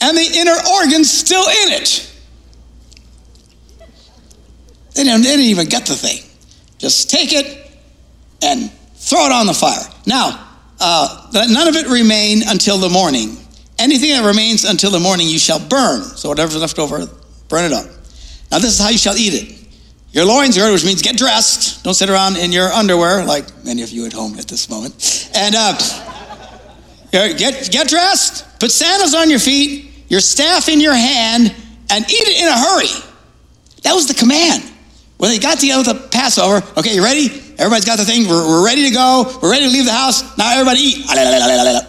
and 0.00 0.16
the 0.16 0.30
inner 0.36 0.54
organs 0.78 1.10
still 1.10 1.42
in 1.42 1.72
it. 1.72 2.12
They 4.94 5.02
didn't, 5.02 5.22
they 5.22 5.30
didn't 5.30 5.46
even 5.46 5.68
get 5.68 5.86
the 5.86 5.96
thing. 5.96 6.22
Just 6.78 7.10
take 7.10 7.32
it 7.32 7.72
and 8.40 8.70
throw 8.94 9.26
it 9.26 9.32
on 9.32 9.46
the 9.48 9.52
fire. 9.52 9.82
Now, 10.06 10.48
uh, 10.78 11.28
none 11.50 11.66
of 11.66 11.74
it 11.74 11.88
remain 11.88 12.42
until 12.46 12.78
the 12.78 12.88
morning. 12.88 13.36
Anything 13.80 14.10
that 14.10 14.24
remains 14.24 14.64
until 14.64 14.92
the 14.92 15.00
morning 15.00 15.26
you 15.26 15.40
shall 15.40 15.58
burn. 15.58 16.04
So 16.04 16.28
whatever's 16.28 16.60
left 16.60 16.78
over, 16.78 17.04
burn 17.48 17.64
it 17.64 17.72
up. 17.72 17.86
Now 18.52 18.60
this 18.60 18.74
is 18.74 18.78
how 18.78 18.90
you 18.90 18.98
shall 18.98 19.16
eat 19.16 19.34
it. 19.34 19.66
Your 20.12 20.24
loins 20.24 20.56
girded, 20.56 20.72
which 20.74 20.84
means 20.84 21.02
get 21.02 21.16
dressed. 21.16 21.82
Don't 21.82 21.94
sit 21.94 22.08
around 22.08 22.36
in 22.36 22.52
your 22.52 22.68
underwear 22.68 23.24
like 23.24 23.64
many 23.64 23.82
of 23.82 23.90
you 23.90 24.06
at 24.06 24.12
home 24.12 24.38
at 24.38 24.46
this 24.46 24.70
moment. 24.70 25.32
And 25.34 25.56
uh, 25.56 26.13
Get, 27.14 27.70
get 27.70 27.86
dressed, 27.86 28.58
put 28.58 28.72
sandals 28.72 29.14
on 29.14 29.30
your 29.30 29.38
feet, 29.38 29.88
your 30.08 30.18
staff 30.18 30.68
in 30.68 30.80
your 30.80 30.94
hand, 30.94 31.54
and 31.88 32.04
eat 32.10 32.26
it 32.26 32.42
in 32.42 32.48
a 32.48 32.58
hurry. 32.58 32.88
That 33.82 33.94
was 33.94 34.08
the 34.08 34.14
command. 34.14 34.64
When 35.18 35.30
they 35.30 35.38
got 35.38 35.60
together 35.60 35.88
with 35.88 36.02
the 36.02 36.08
Passover, 36.08 36.66
okay, 36.76 36.96
you 36.96 37.04
ready? 37.04 37.26
Everybody's 37.56 37.84
got 37.84 37.98
the 37.98 38.04
thing. 38.04 38.26
We're, 38.26 38.44
we're 38.44 38.64
ready 38.66 38.88
to 38.88 38.94
go. 38.94 39.38
We're 39.40 39.52
ready 39.52 39.64
to 39.64 39.70
leave 39.70 39.84
the 39.84 39.92
house. 39.92 40.36
Now 40.36 40.54
everybody 40.54 40.80
eat. 40.80 41.06
Ah, 41.08 41.86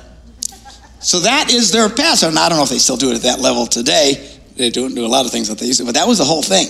so 1.00 1.20
that 1.22 1.51
is 1.51 1.72
their 1.72 1.89
Passover. 1.89 2.29
And 2.29 2.38
I 2.38 2.48
don't 2.48 2.60
know 2.60 2.63
if 2.63 2.70
they 2.70 2.77
still 2.77 2.98
do 2.98 3.10
it 3.10 3.15
at 3.15 3.22
that 3.24 3.39
level 3.39 3.65
today. 3.65 4.38
They 4.55 4.70
don't 4.70 4.94
do 4.94 5.05
a 5.05 5.08
lot 5.08 5.25
of 5.25 5.32
things 5.32 5.48
that 5.48 5.58
they 5.58 5.65
used 5.65 5.79
to, 5.79 5.86
but 5.86 5.96
that 5.96 6.08
was 6.08 6.20
the 6.20 6.24
whole 6.24 6.44
thing. 6.44 6.67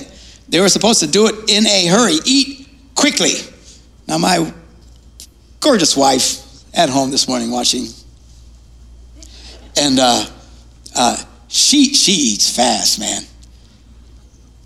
They 0.47 0.61
were 0.61 0.69
supposed 0.69 1.01
to 1.01 1.07
do 1.07 1.27
it 1.27 1.49
in 1.49 1.67
a 1.67 1.87
hurry, 1.87 2.19
eat 2.23 2.69
quickly. 2.95 3.33
Now, 4.07 4.17
my 4.17 4.49
gorgeous 5.59 5.97
wife 5.97 6.41
at 6.73 6.89
home 6.89 7.11
this 7.11 7.27
morning 7.27 7.51
watching, 7.51 7.87
and 9.77 9.99
uh, 9.99 10.25
uh, 10.95 11.17
she 11.47 11.93
she 11.93 12.11
eats 12.11 12.55
fast, 12.55 12.99
man. 12.99 13.23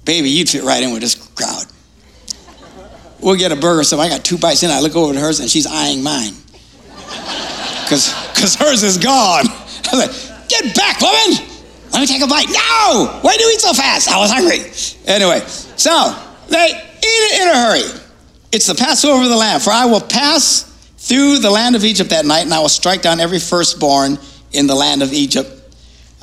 Baby, 0.06 0.30
you'd 0.30 0.50
fit 0.50 0.64
right 0.64 0.82
in 0.82 0.92
with 0.92 1.02
this 1.02 1.16
crowd. 1.16 1.66
We'll 3.22 3.36
get 3.36 3.52
a 3.52 3.56
burger, 3.56 3.84
so 3.84 4.00
I 4.00 4.08
got 4.08 4.24
two 4.24 4.38
bites 4.38 4.64
in. 4.64 4.72
I 4.72 4.80
look 4.80 4.96
over 4.96 5.14
at 5.14 5.20
hers, 5.20 5.40
and 5.40 5.50
she's 5.50 5.68
eyeing 5.68 6.02
mine 6.02 6.34
because 7.90 8.56
hers 8.56 8.84
is 8.84 8.98
gone. 8.98 9.46
I 9.48 9.90
was 9.92 10.08
like, 10.08 10.50
get 10.50 10.76
back, 10.76 11.02
woman. 11.02 11.46
Let 11.92 12.02
me 12.02 12.08
take 12.08 12.22
a 12.22 12.28
bite. 12.28 12.48
No! 12.48 13.20
Why 13.22 13.36
do 13.36 13.44
you 13.44 13.52
eat 13.52 13.60
so 13.60 13.74
fast? 13.74 14.10
I 14.10 14.18
was 14.20 14.32
hungry. 14.32 14.60
Anyway, 15.12 15.40
so 15.48 16.16
they 16.48 16.68
eat 16.68 17.04
it 17.04 17.42
in 17.42 17.48
a 17.50 17.56
hurry. 17.56 18.02
It's 18.52 18.68
the 18.68 18.76
Passover 18.76 19.24
of 19.24 19.30
the 19.30 19.36
Lamb. 19.36 19.60
For 19.60 19.72
I 19.72 19.86
will 19.86 20.02
pass 20.02 20.64
through 20.98 21.40
the 21.40 21.50
land 21.50 21.76
of 21.76 21.84
Egypt 21.84 22.12
that 22.12 22.26
night, 22.26 22.44
and 22.44 22.54
I 22.54 22.60
will 22.60 22.70
strike 22.70 23.02
down 23.02 23.20
every 23.20 23.40
firstborn 23.40 24.20
in 24.52 24.68
the 24.68 24.76
land 24.76 25.02
of 25.02 25.14
Egypt, 25.14 25.50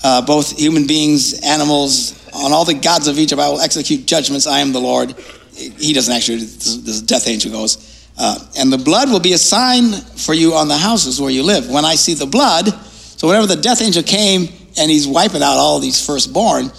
uh, 0.02 0.23
both 0.23 0.59
human 0.59 0.87
beings, 0.87 1.40
animals, 1.45 2.28
on 2.35 2.52
all 2.52 2.64
the 2.64 2.75
gods 2.75 3.09
of 3.09 3.18
Egypt. 3.18 3.40
I 3.40 3.49
will 3.49 3.61
execute 3.61 4.06
judgments. 4.06 4.47
I 4.47 4.61
am 4.61 4.73
the 4.73 4.80
Lord. 4.80 5.14
He 5.54 5.92
doesn't 5.92 6.14
actually, 6.14 6.38
the 6.38 7.02
death 7.06 7.28
angel 7.28 7.50
goes. 7.52 8.11
Uh, 8.18 8.38
and 8.59 8.73
the 8.73 8.78
blood 8.78 9.11
will 9.11 9.21
be 9.21 9.33
a 9.33 9.38
sign 9.38 9.92
for 9.92 10.35
you 10.35 10.54
on 10.54 10.68
the 10.68 10.76
houses 10.76 11.21
where 11.21 11.30
you 11.30 11.42
live. 11.42 11.68
When 11.68 11.85
I 11.85 11.95
see 11.95 12.14
the 12.14 12.26
blood, 12.26 12.68
so 12.68 13.28
whenever 13.28 13.47
the 13.47 13.56
death 13.56 13.83
angel 13.83 14.02
came 14.02 14.49
and 14.78 14.90
he's 14.90 15.06
wiping 15.06 15.42
out 15.42 15.56
all 15.56 15.78
these 15.80 16.04
firstborn, 16.04 16.71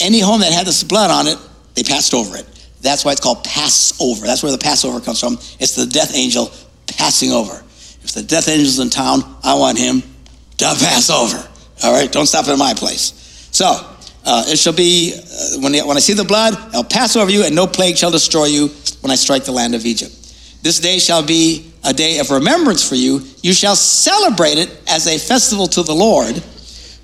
any 0.00 0.20
home 0.20 0.40
that 0.40 0.52
had 0.52 0.66
this 0.66 0.82
blood 0.82 1.10
on 1.10 1.26
it, 1.26 1.38
they 1.74 1.82
passed 1.82 2.14
over 2.14 2.36
it. 2.36 2.46
That's 2.80 3.04
why 3.04 3.12
it's 3.12 3.20
called 3.20 3.44
Passover. 3.44 4.26
That's 4.26 4.42
where 4.42 4.52
the 4.52 4.58
Passover 4.58 5.00
comes 5.00 5.20
from. 5.20 5.34
It's 5.58 5.74
the 5.74 5.86
death 5.86 6.14
angel 6.14 6.50
passing 6.86 7.32
over. 7.32 7.54
If 8.02 8.12
the 8.12 8.22
death 8.22 8.48
angel's 8.48 8.78
in 8.78 8.90
town, 8.90 9.20
I 9.42 9.54
want 9.54 9.78
him 9.78 10.02
to 10.58 10.64
pass 10.64 11.10
over. 11.10 11.36
All 11.82 11.92
right, 11.92 12.10
don't 12.10 12.26
stop 12.26 12.48
at 12.48 12.58
my 12.58 12.74
place. 12.74 13.48
So 13.52 13.66
uh, 14.24 14.44
it 14.48 14.58
shall 14.58 14.72
be 14.72 15.14
uh, 15.14 15.60
when, 15.60 15.74
when 15.86 15.96
I 15.96 16.00
see 16.00 16.14
the 16.14 16.24
blood, 16.24 16.54
I'll 16.74 16.84
pass 16.84 17.16
over 17.16 17.30
you, 17.30 17.44
and 17.44 17.54
no 17.54 17.66
plague 17.66 17.96
shall 17.96 18.10
destroy 18.10 18.46
you 18.46 18.68
when 19.00 19.10
I 19.10 19.14
strike 19.16 19.44
the 19.44 19.52
land 19.52 19.74
of 19.74 19.84
Egypt. 19.86 20.12
This 20.62 20.80
day 20.80 20.98
shall 20.98 21.22
be 21.22 21.70
a 21.84 21.92
day 21.92 22.18
of 22.18 22.30
remembrance 22.30 22.86
for 22.86 22.96
you. 22.96 23.22
You 23.42 23.52
shall 23.52 23.76
celebrate 23.76 24.58
it 24.58 24.68
as 24.88 25.06
a 25.06 25.18
festival 25.18 25.66
to 25.68 25.82
the 25.82 25.94
Lord. 25.94 26.42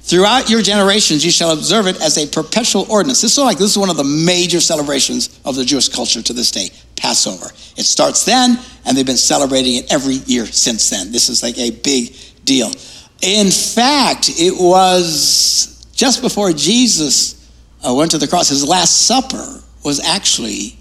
Throughout 0.04 0.50
your 0.50 0.62
generations, 0.62 1.24
you 1.24 1.30
shall 1.30 1.52
observe 1.52 1.86
it 1.86 2.02
as 2.02 2.18
a 2.18 2.26
perpetual 2.26 2.90
ordinance. 2.90 3.20
This 3.20 3.32
is 3.32 3.38
like 3.38 3.56
this 3.56 3.70
is 3.70 3.78
one 3.78 3.88
of 3.88 3.96
the 3.96 4.02
major 4.02 4.60
celebrations 4.60 5.40
of 5.44 5.54
the 5.54 5.64
Jewish 5.64 5.88
culture 5.88 6.20
to 6.20 6.32
this 6.32 6.50
day, 6.50 6.70
Passover. 6.96 7.46
It 7.76 7.84
starts 7.84 8.24
then, 8.24 8.58
and 8.84 8.96
they've 8.96 9.06
been 9.06 9.16
celebrating 9.16 9.76
it 9.76 9.92
every 9.92 10.14
year 10.26 10.44
since 10.44 10.90
then. 10.90 11.12
This 11.12 11.28
is 11.28 11.44
like 11.44 11.56
a 11.56 11.70
big 11.70 12.16
deal. 12.44 12.72
In 13.22 13.50
fact, 13.50 14.28
it 14.30 14.54
was 14.58 15.86
just 15.94 16.22
before 16.22 16.52
Jesus 16.52 17.50
uh, 17.86 17.94
went 17.94 18.10
to 18.10 18.18
the 18.18 18.26
cross. 18.26 18.48
His 18.48 18.66
Last 18.66 19.06
Supper 19.06 19.62
was 19.84 20.00
actually 20.00 20.76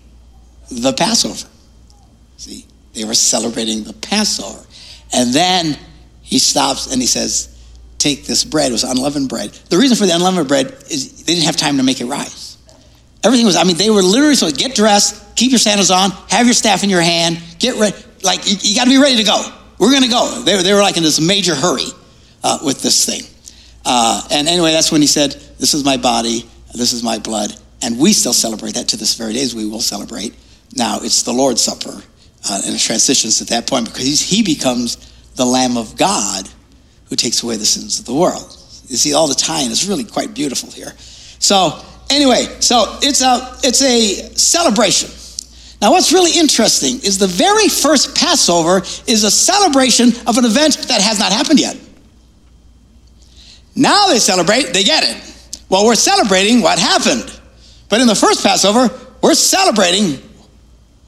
the 0.72 0.92
Passover. 0.94 1.48
See, 2.38 2.66
they 2.94 3.06
were 3.06 3.14
celebrating 3.14 3.84
the 3.84 3.94
Passover. 3.94 4.66
And 5.14 5.32
then 5.32 5.78
he 6.22 6.40
stops 6.40 6.92
and 6.92 7.00
he 7.00 7.08
says, 7.08 7.48
Take 8.00 8.26
this 8.26 8.44
bread. 8.44 8.70
It 8.70 8.72
was 8.72 8.84
unleavened 8.84 9.30
bread. 9.30 9.52
The 9.70 9.78
reason 9.78 9.96
for 9.96 10.08
the 10.08 10.16
unleavened 10.16 10.48
bread 10.48 10.72
is 10.90 11.24
they 11.24 11.36
didn't 11.36 11.46
have 11.46 11.56
time 11.56 11.78
to 11.78 11.84
make 11.84 12.02
it 12.02 12.06
rise. 12.06 12.58
Everything 13.24 13.46
was, 13.46 13.56
I 13.56 13.64
mean, 13.64 13.78
they 13.78 13.92
were 13.92 14.02
literally 14.02 14.34
so 14.34 14.50
get 14.50 14.74
dressed, 14.74 15.36
keep 15.36 15.52
your 15.52 15.60
sandals 15.60 15.92
on, 15.92 16.10
have 16.30 16.48
your 16.48 16.56
staff 16.56 16.84
in 16.84 16.90
your 16.90 17.02
hand, 17.02 17.40
get 17.60 17.76
ready. 17.80 17.96
Like, 18.24 18.50
you, 18.50 18.58
you 18.60 18.76
got 18.76 18.86
to 18.86 18.90
be 18.90 18.98
ready 18.98 19.18
to 19.18 19.24
go. 19.24 19.46
We're 19.78 19.92
going 19.92 20.02
to 20.02 20.10
go. 20.10 20.42
They, 20.42 20.60
they 20.64 20.74
were 20.74 20.82
like 20.82 20.98
in 20.98 21.04
this 21.04 21.20
major 21.20 21.54
hurry 21.54 21.86
uh, 22.44 22.60
with 22.64 22.82
this 22.82 23.06
thing. 23.06 23.24
Uh, 23.86 24.22
and 24.32 24.48
anyway, 24.48 24.72
that's 24.72 24.92
when 24.92 25.02
he 25.02 25.08
said, 25.08 25.32
This 25.60 25.74
is 25.74 25.84
my 25.84 25.98
body, 25.98 26.50
this 26.74 26.94
is 26.94 27.04
my 27.04 27.20
blood. 27.20 27.52
And 27.84 28.00
we 28.00 28.14
still 28.14 28.34
celebrate 28.34 28.76
that 28.76 28.90
to 28.90 28.98
this 28.98 29.16
very 29.16 29.34
day, 29.34 29.42
as 29.42 29.56
we 29.56 29.68
will 29.68 29.82
celebrate. 29.82 30.36
Now, 30.76 31.00
it's 31.02 31.24
the 31.24 31.34
Lord's 31.34 31.62
Supper 31.62 32.02
uh, 32.50 32.62
and 32.66 32.76
it 32.76 32.80
transitions 32.80 33.42
at 33.42 33.48
that 33.50 33.68
point 33.68 33.86
because 33.86 34.22
he 34.22 34.44
becomes 34.44 34.96
the 35.36 35.46
Lamb 35.46 35.78
of 35.78 35.98
God 35.98 36.48
who 37.10 37.16
takes 37.16 37.44
away 37.44 37.58
the 37.58 37.66
sins 37.66 38.00
of 38.00 38.06
the 38.06 38.14
world. 38.14 38.58
You 38.88 38.98
see, 38.98 39.14
all 39.14 39.28
the 39.28 39.36
tie-in 39.36 39.72
is 39.72 39.88
really 39.88 40.04
quite 40.04 40.34
beautiful 40.34 40.70
here. 40.72 40.94
So 41.40 41.82
anyway, 42.10 42.46
so 42.60 43.00
it's 43.02 43.22
a 43.22 43.58
it's 43.64 43.82
a 43.82 44.36
celebration. 44.38 45.10
Now, 45.82 45.92
what's 45.92 46.14
really 46.14 46.38
interesting 46.40 46.98
is 46.98 47.18
the 47.18 47.28
very 47.28 47.68
first 47.68 48.16
Passover 48.16 48.78
is 49.08 49.24
a 49.24 49.32
celebration 49.32 50.10
of 50.28 50.38
an 50.38 50.46
event 50.46 50.78
that 50.88 51.02
has 51.02 51.18
not 51.18 51.32
happened 51.32 51.60
yet. 51.60 51.76
Now 53.76 54.08
they 54.08 54.20
celebrate, 54.20 54.74
they 54.74 54.84
get 54.84 55.04
it. 55.04 55.62
Well, 55.70 55.86
we're 55.86 55.96
celebrating 55.96 56.62
what 56.62 56.80
happened. 56.80 57.40
But 57.90 58.02
in 58.02 58.08
the 58.08 58.16
first 58.16 58.44
Passover, 58.44 58.90
we're 59.22 59.36
celebrating 59.36 60.22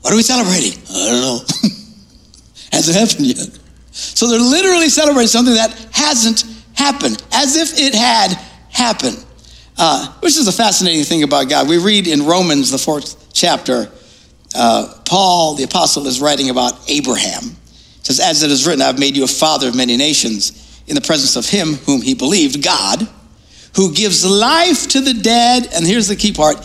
what 0.04 0.12
are 0.12 0.18
we 0.18 0.24
celebrating? 0.24 0.78
I 0.90 1.10
don't 1.10 1.22
know. 1.22 1.40
hasn't 2.74 2.98
happened 2.98 3.26
yet. 3.26 3.60
So 3.92 4.28
they're 4.28 4.38
literally 4.38 4.90
celebrating 4.90 5.30
something 5.30 5.54
that 5.54 5.72
hasn't 5.94 6.44
happened, 6.74 7.24
as 7.32 7.56
if 7.56 7.80
it 7.80 7.96
had 7.96 8.34
happened. 8.70 9.24
Uh, 9.78 10.12
which 10.20 10.36
is 10.36 10.48
a 10.48 10.52
fascinating 10.52 11.04
thing 11.04 11.24
about 11.24 11.48
God. 11.48 11.70
We 11.70 11.78
read 11.78 12.08
in 12.08 12.26
Romans, 12.26 12.70
the 12.70 12.78
fourth 12.78 13.32
chapter, 13.34 13.90
uh, 14.54 14.94
Paul, 15.06 15.56
the 15.56 15.64
apostle, 15.64 16.06
is 16.06 16.20
writing 16.20 16.50
about 16.50 16.74
Abraham. 16.90 17.56
Says, 18.04 18.20
As 18.20 18.44
it 18.44 18.52
is 18.52 18.68
written, 18.68 18.82
I've 18.82 19.00
made 19.00 19.16
you 19.16 19.24
a 19.24 19.28
father 19.28 19.70
of 19.70 19.76
many 19.76 19.96
nations 19.96 20.52
in 20.88 20.96
the 20.96 21.02
presence 21.02 21.36
of 21.36 21.48
him 21.48 21.74
whom 21.86 22.02
he 22.02 22.14
believed, 22.14 22.64
God, 22.64 23.08
who 23.76 23.94
gives 23.94 24.26
life 24.26 24.88
to 24.90 25.02
the 25.02 25.14
dead. 25.14 25.68
And 25.74 25.86
here's 25.86 26.08
the 26.08 26.16
key 26.16 26.34
part 26.34 26.58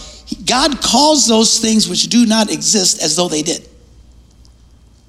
God 0.45 0.81
calls 0.83 1.27
those 1.27 1.59
things 1.59 1.89
which 1.89 2.09
do 2.09 2.27
not 2.27 2.51
exist 2.51 3.03
as 3.03 3.17
though 3.17 3.29
they 3.29 3.43
did. 3.43 3.67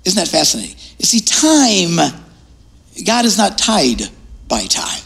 Isn't 0.05 0.17
that 0.17 0.27
fascinating? 0.27 0.75
You 0.97 1.05
see, 1.05 1.19
time, 1.19 1.97
God 3.05 3.25
is 3.25 3.37
not 3.37 3.57
tied 3.57 4.01
by 4.47 4.65
time. 4.65 5.01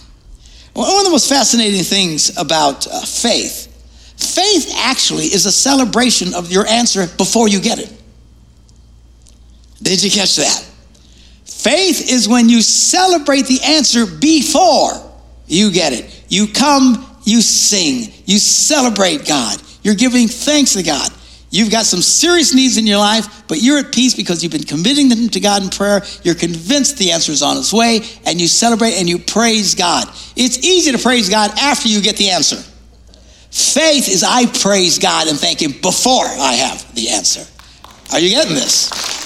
One 0.74 0.98
of 0.98 1.06
the 1.06 1.12
most 1.12 1.30
fascinating 1.30 1.84
things 1.84 2.36
about 2.38 2.88
uh, 2.88 3.02
faith, 3.02 3.68
faith 4.18 4.74
actually 4.78 5.26
is 5.26 5.46
a 5.46 5.52
celebration 5.52 6.34
of 6.34 6.52
your 6.52 6.66
answer 6.68 7.08
before 7.18 7.48
you 7.48 7.60
get 7.60 7.80
it. 7.80 7.92
Did 9.82 10.02
you 10.04 10.10
catch 10.10 10.38
that? 10.38 10.66
Faith 11.64 12.12
is 12.12 12.28
when 12.28 12.50
you 12.50 12.62
celebrate 12.62 13.46
the 13.46 13.62
answer 13.64 14.06
before 14.06 14.92
you 15.48 15.72
get 15.72 15.94
it. 15.94 16.26
You 16.28 16.48
come, 16.48 17.10
you 17.24 17.42
sing, 17.42 18.14
you 18.26 18.38
celebrate 18.38 19.26
God. 19.26 19.62
You're 19.82 19.96
giving 19.96 20.28
thanks 20.28 20.74
to 20.74 20.84
God. 20.84 21.10
You've 21.52 21.72
got 21.72 21.86
some 21.86 22.02
serious 22.02 22.54
needs 22.54 22.76
in 22.76 22.86
your 22.86 22.98
life, 22.98 23.48
but 23.48 23.62
you're 23.62 23.78
at 23.78 23.94
peace 23.94 24.14
because 24.14 24.44
you've 24.44 24.52
been 24.52 24.66
committing 24.66 25.08
them 25.08 25.30
to 25.30 25.40
God 25.40 25.64
in 25.64 25.70
prayer. 25.70 26.02
You're 26.24 26.36
convinced 26.36 26.98
the 26.98 27.12
answer 27.12 27.32
is 27.32 27.42
on 27.42 27.56
its 27.56 27.72
way, 27.72 28.02
and 28.26 28.42
you 28.42 28.48
celebrate 28.48 28.96
and 28.96 29.08
you 29.08 29.18
praise 29.18 29.74
God. 29.74 30.10
It's 30.36 30.58
easy 30.66 30.92
to 30.92 30.98
praise 30.98 31.30
God 31.30 31.52
after 31.58 31.88
you 31.88 32.02
get 32.02 32.18
the 32.18 32.32
answer. 32.32 32.58
Faith 33.52 34.10
is 34.10 34.22
I 34.22 34.48
praise 34.48 35.00
God 35.00 35.30
and 35.30 35.40
thank 35.40 35.62
Him 35.62 35.80
before 35.82 36.26
I 36.26 36.56
have 36.56 36.94
the 36.94 37.12
answer. 37.12 37.46
Are 38.12 38.20
you 38.20 38.32
getting 38.32 38.56
this? 38.56 39.23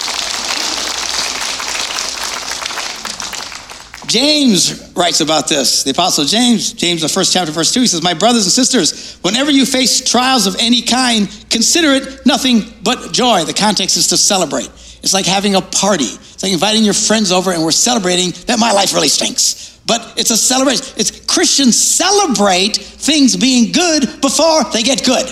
James 4.08 4.94
writes 4.96 5.22
about 5.22 5.48
this. 5.48 5.84
The 5.84 5.92
Apostle 5.92 6.26
James, 6.26 6.74
James, 6.74 7.02
the 7.02 7.10
first 7.10 7.34
chapter, 7.34 7.52
verse 7.52 7.74
2, 7.74 7.82
he 7.82 7.88
says, 7.88 8.04
My 8.04 8.14
brothers 8.14 8.44
and 8.44 8.52
sisters, 8.52 9.18
whenever 9.18 9.52
you 9.52 9.66
face 9.66 10.10
trials 10.10 10.48
of 10.48 10.56
any 10.60 10.82
kind, 10.82 11.28
consider 11.50 11.94
it 11.94 12.26
nothing 12.26 12.62
but 12.84 13.12
joy. 13.12 13.44
The 13.44 13.54
context 13.54 13.98
is 13.98 14.08
to 14.08 14.18
celebrate. 14.18 14.70
It's 15.04 15.14
like 15.14 15.26
having 15.26 15.56
a 15.56 15.62
party. 15.62 16.06
It's 16.06 16.44
like 16.44 16.52
inviting 16.52 16.84
your 16.84 16.94
friends 16.94 17.32
over 17.32 17.52
and 17.52 17.64
we're 17.64 17.72
celebrating 17.72 18.32
that 18.48 18.60
my 18.60 18.72
life 18.72 18.94
really 18.94 19.10
stinks. 19.10 19.80
But 19.86 20.16
it's 20.18 20.32
a 20.32 20.38
celebration. 20.38 20.86
It's 20.98 21.26
Christians 21.26 21.78
celebrate 21.78 22.76
things 22.76 23.38
being 23.38 23.72
good 23.72 24.22
before 24.22 24.64
they 24.74 24.84
get 24.84 25.06
good. 25.06 25.32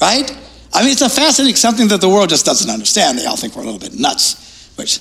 Right? 0.00 0.30
I 0.72 0.82
mean, 0.82 0.92
it's 0.92 1.02
a 1.02 1.08
fascinating 1.08 1.56
something 1.56 1.88
that 1.88 2.00
the 2.00 2.08
world 2.08 2.28
just 2.28 2.46
doesn't 2.46 2.70
understand. 2.70 3.18
They 3.18 3.26
all 3.26 3.36
think 3.36 3.56
we're 3.56 3.62
a 3.62 3.64
little 3.64 3.80
bit 3.80 3.98
nuts, 3.98 4.72
which 4.76 5.00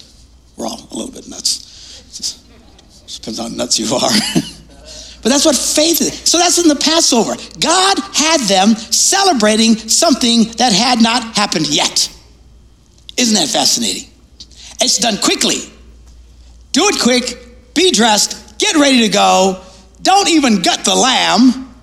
we're 0.57 0.65
all 0.65 0.87
a 0.91 0.95
little 0.95 1.11
bit 1.11 1.27
nuts. 1.29 2.03
Just 2.15 3.21
depends 3.21 3.39
how 3.39 3.47
nuts 3.47 3.79
you 3.79 3.85
are. 3.95 4.09
but 5.21 5.29
that's 5.29 5.45
what 5.45 5.55
faith 5.55 6.01
is. 6.01 6.19
So 6.29 6.37
that's 6.37 6.57
in 6.57 6.67
the 6.67 6.75
Passover. 6.75 7.35
God 7.59 7.99
had 8.13 8.41
them 8.41 8.75
celebrating 8.75 9.75
something 9.77 10.45
that 10.57 10.73
had 10.73 11.01
not 11.01 11.35
happened 11.35 11.67
yet. 11.67 12.11
Isn't 13.17 13.35
that 13.35 13.47
fascinating? 13.47 14.09
It's 14.81 14.97
done 14.97 15.17
quickly. 15.17 15.57
Do 16.71 16.87
it 16.87 17.01
quick, 17.01 17.73
be 17.73 17.91
dressed, 17.91 18.59
get 18.59 18.75
ready 18.75 19.01
to 19.01 19.09
go. 19.09 19.63
Don't 20.01 20.29
even 20.29 20.61
gut 20.61 20.83
the 20.85 20.95
lamb. 20.95 21.73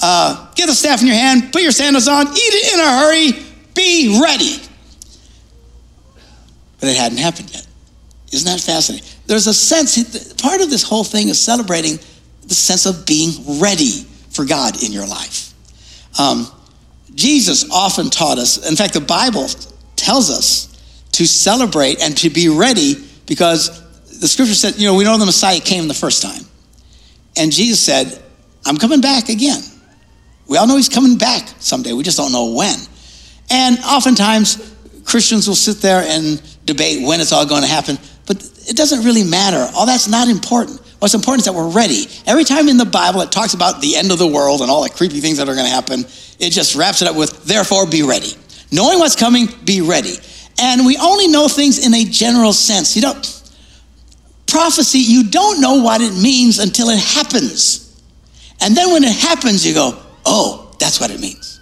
Uh, 0.00 0.52
get 0.54 0.66
the 0.66 0.74
staff 0.74 1.00
in 1.00 1.06
your 1.06 1.16
hand, 1.16 1.52
put 1.52 1.62
your 1.62 1.72
sandals 1.72 2.06
on, 2.06 2.26
eat 2.26 2.34
it 2.36 2.74
in 2.74 2.80
a 2.80 2.90
hurry, 2.98 3.32
be 3.74 4.20
ready. 4.22 4.60
But 6.78 6.90
it 6.90 6.96
hadn't 6.96 7.18
happened 7.18 7.50
yet. 7.54 7.66
Isn't 8.36 8.52
that 8.52 8.60
fascinating? 8.60 9.06
There's 9.26 9.46
a 9.46 9.54
sense, 9.54 10.34
part 10.34 10.60
of 10.60 10.70
this 10.70 10.82
whole 10.82 11.04
thing 11.04 11.28
is 11.28 11.40
celebrating 11.40 11.98
the 12.42 12.54
sense 12.54 12.86
of 12.86 13.06
being 13.06 13.60
ready 13.60 14.04
for 14.30 14.44
God 14.44 14.82
in 14.82 14.92
your 14.92 15.06
life. 15.06 15.54
Um, 16.18 16.46
Jesus 17.14 17.70
often 17.70 18.10
taught 18.10 18.38
us, 18.38 18.68
in 18.68 18.76
fact, 18.76 18.92
the 18.92 19.00
Bible 19.00 19.48
tells 19.96 20.30
us 20.30 20.72
to 21.12 21.26
celebrate 21.26 22.02
and 22.02 22.16
to 22.18 22.28
be 22.28 22.48
ready 22.50 22.94
because 23.26 23.82
the 24.20 24.28
scripture 24.28 24.54
said, 24.54 24.76
you 24.76 24.86
know, 24.86 24.94
we 24.94 25.04
know 25.04 25.16
the 25.16 25.26
Messiah 25.26 25.60
came 25.60 25.88
the 25.88 25.94
first 25.94 26.22
time. 26.22 26.42
And 27.38 27.50
Jesus 27.50 27.80
said, 27.80 28.22
I'm 28.66 28.76
coming 28.76 29.00
back 29.00 29.30
again. 29.30 29.62
We 30.46 30.58
all 30.58 30.66
know 30.66 30.76
he's 30.76 30.90
coming 30.90 31.16
back 31.16 31.48
someday. 31.58 31.94
We 31.94 32.02
just 32.02 32.18
don't 32.18 32.32
know 32.32 32.52
when. 32.52 32.76
And 33.50 33.78
oftentimes, 33.78 34.74
Christians 35.04 35.48
will 35.48 35.54
sit 35.54 35.78
there 35.78 36.02
and 36.02 36.42
debate 36.66 37.06
when 37.06 37.20
it's 37.20 37.32
all 37.32 37.46
going 37.46 37.62
to 37.62 37.68
happen, 37.68 37.96
it 38.68 38.76
doesn't 38.76 39.04
really 39.04 39.24
matter. 39.24 39.70
All 39.74 39.86
that's 39.86 40.08
not 40.08 40.28
important. 40.28 40.80
What's 40.98 41.14
important 41.14 41.40
is 41.40 41.44
that 41.46 41.52
we're 41.52 41.70
ready. 41.70 42.06
Every 42.26 42.44
time 42.44 42.68
in 42.68 42.76
the 42.76 42.84
Bible 42.84 43.20
it 43.20 43.30
talks 43.30 43.54
about 43.54 43.80
the 43.80 43.96
end 43.96 44.10
of 44.10 44.18
the 44.18 44.26
world 44.26 44.60
and 44.60 44.70
all 44.70 44.82
the 44.82 44.90
creepy 44.90 45.20
things 45.20 45.38
that 45.38 45.48
are 45.48 45.54
going 45.54 45.66
to 45.66 45.72
happen, 45.72 46.00
it 46.38 46.50
just 46.50 46.74
wraps 46.74 47.02
it 47.02 47.08
up 47.08 47.16
with, 47.16 47.44
therefore, 47.44 47.86
be 47.86 48.02
ready. 48.02 48.32
Knowing 48.72 48.98
what's 48.98 49.16
coming, 49.16 49.48
be 49.64 49.80
ready. 49.80 50.14
And 50.58 50.86
we 50.86 50.96
only 50.96 51.28
know 51.28 51.48
things 51.48 51.86
in 51.86 51.94
a 51.94 52.04
general 52.04 52.52
sense. 52.52 52.96
You 52.96 53.02
don't, 53.02 53.42
prophecy, 54.46 54.98
you 54.98 55.24
don't 55.30 55.60
know 55.60 55.82
what 55.82 56.00
it 56.00 56.14
means 56.14 56.58
until 56.58 56.88
it 56.88 56.98
happens. 56.98 58.02
And 58.60 58.76
then 58.76 58.90
when 58.92 59.04
it 59.04 59.14
happens, 59.14 59.66
you 59.66 59.74
go, 59.74 60.02
oh, 60.24 60.74
that's 60.80 60.98
what 61.00 61.10
it 61.10 61.20
means. 61.20 61.55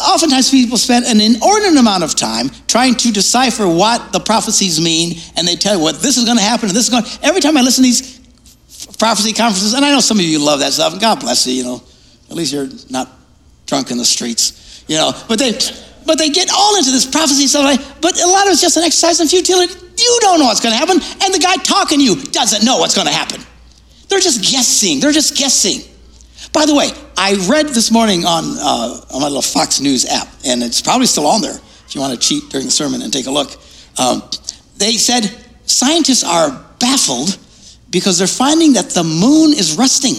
Oftentimes, 0.00 0.50
people 0.50 0.78
spend 0.78 1.04
an 1.04 1.20
inordinate 1.20 1.78
amount 1.78 2.02
of 2.02 2.14
time 2.14 2.48
trying 2.66 2.94
to 2.96 3.12
decipher 3.12 3.68
what 3.68 4.12
the 4.12 4.20
prophecies 4.20 4.80
mean, 4.80 5.18
and 5.36 5.46
they 5.46 5.54
tell 5.54 5.76
you 5.76 5.82
what 5.82 6.00
this 6.00 6.16
is 6.16 6.24
going 6.24 6.38
to 6.38 6.42
happen 6.42 6.68
and 6.68 6.76
this 6.76 6.88
is 6.88 6.90
going. 6.90 7.04
Every 7.22 7.40
time 7.40 7.56
I 7.56 7.62
listen 7.62 7.84
to 7.84 7.88
these 7.88 8.18
prophecy 8.98 9.32
conferences, 9.32 9.74
and 9.74 9.84
I 9.84 9.90
know 9.90 10.00
some 10.00 10.18
of 10.18 10.24
you 10.24 10.38
love 10.38 10.60
that 10.60 10.72
stuff, 10.72 10.92
and 10.92 11.00
God 11.00 11.20
bless 11.20 11.46
you. 11.46 11.54
You 11.54 11.64
know, 11.64 11.82
at 12.30 12.36
least 12.36 12.52
you're 12.52 12.68
not 12.90 13.10
drunk 13.66 13.90
in 13.90 13.98
the 13.98 14.04
streets. 14.04 14.84
You 14.88 14.96
know, 14.96 15.12
but 15.28 15.38
they, 15.38 15.52
but 16.06 16.18
they 16.18 16.30
get 16.30 16.50
all 16.52 16.76
into 16.76 16.90
this 16.90 17.06
prophecy 17.06 17.46
stuff. 17.46 18.00
But 18.00 18.20
a 18.20 18.26
lot 18.26 18.46
of 18.46 18.52
it's 18.52 18.60
just 18.60 18.76
an 18.76 18.84
exercise 18.84 19.20
in 19.20 19.28
futility. 19.28 19.74
You 19.98 20.18
don't 20.20 20.40
know 20.40 20.46
what's 20.46 20.60
going 20.60 20.72
to 20.72 20.78
happen, 20.78 20.96
and 20.96 21.34
the 21.34 21.38
guy 21.38 21.56
talking 21.56 21.98
to 21.98 22.04
you 22.04 22.16
doesn't 22.32 22.64
know 22.64 22.78
what's 22.78 22.94
going 22.94 23.06
to 23.06 23.12
happen. 23.12 23.40
They're 24.08 24.20
just 24.20 24.42
guessing. 24.50 25.00
They're 25.00 25.12
just 25.12 25.36
guessing. 25.36 25.82
By 26.52 26.66
the 26.66 26.74
way, 26.74 26.90
I 27.16 27.34
read 27.48 27.68
this 27.68 27.90
morning 27.90 28.24
on, 28.24 28.44
uh, 28.58 29.00
on 29.14 29.20
my 29.22 29.26
little 29.26 29.42
Fox 29.42 29.80
News 29.80 30.04
app, 30.04 30.28
and 30.44 30.62
it's 30.62 30.82
probably 30.82 31.06
still 31.06 31.26
on 31.26 31.40
there 31.40 31.54
if 31.86 31.94
you 31.94 32.00
want 32.00 32.12
to 32.12 32.28
cheat 32.28 32.50
during 32.50 32.66
the 32.66 32.72
sermon 32.72 33.00
and 33.02 33.12
take 33.12 33.26
a 33.26 33.30
look. 33.30 33.50
Um, 33.98 34.22
they 34.76 34.92
said 34.92 35.24
scientists 35.64 36.24
are 36.24 36.50
baffled 36.78 37.38
because 37.90 38.18
they're 38.18 38.26
finding 38.26 38.74
that 38.74 38.90
the 38.90 39.04
moon 39.04 39.52
is 39.52 39.76
rusting. 39.76 40.16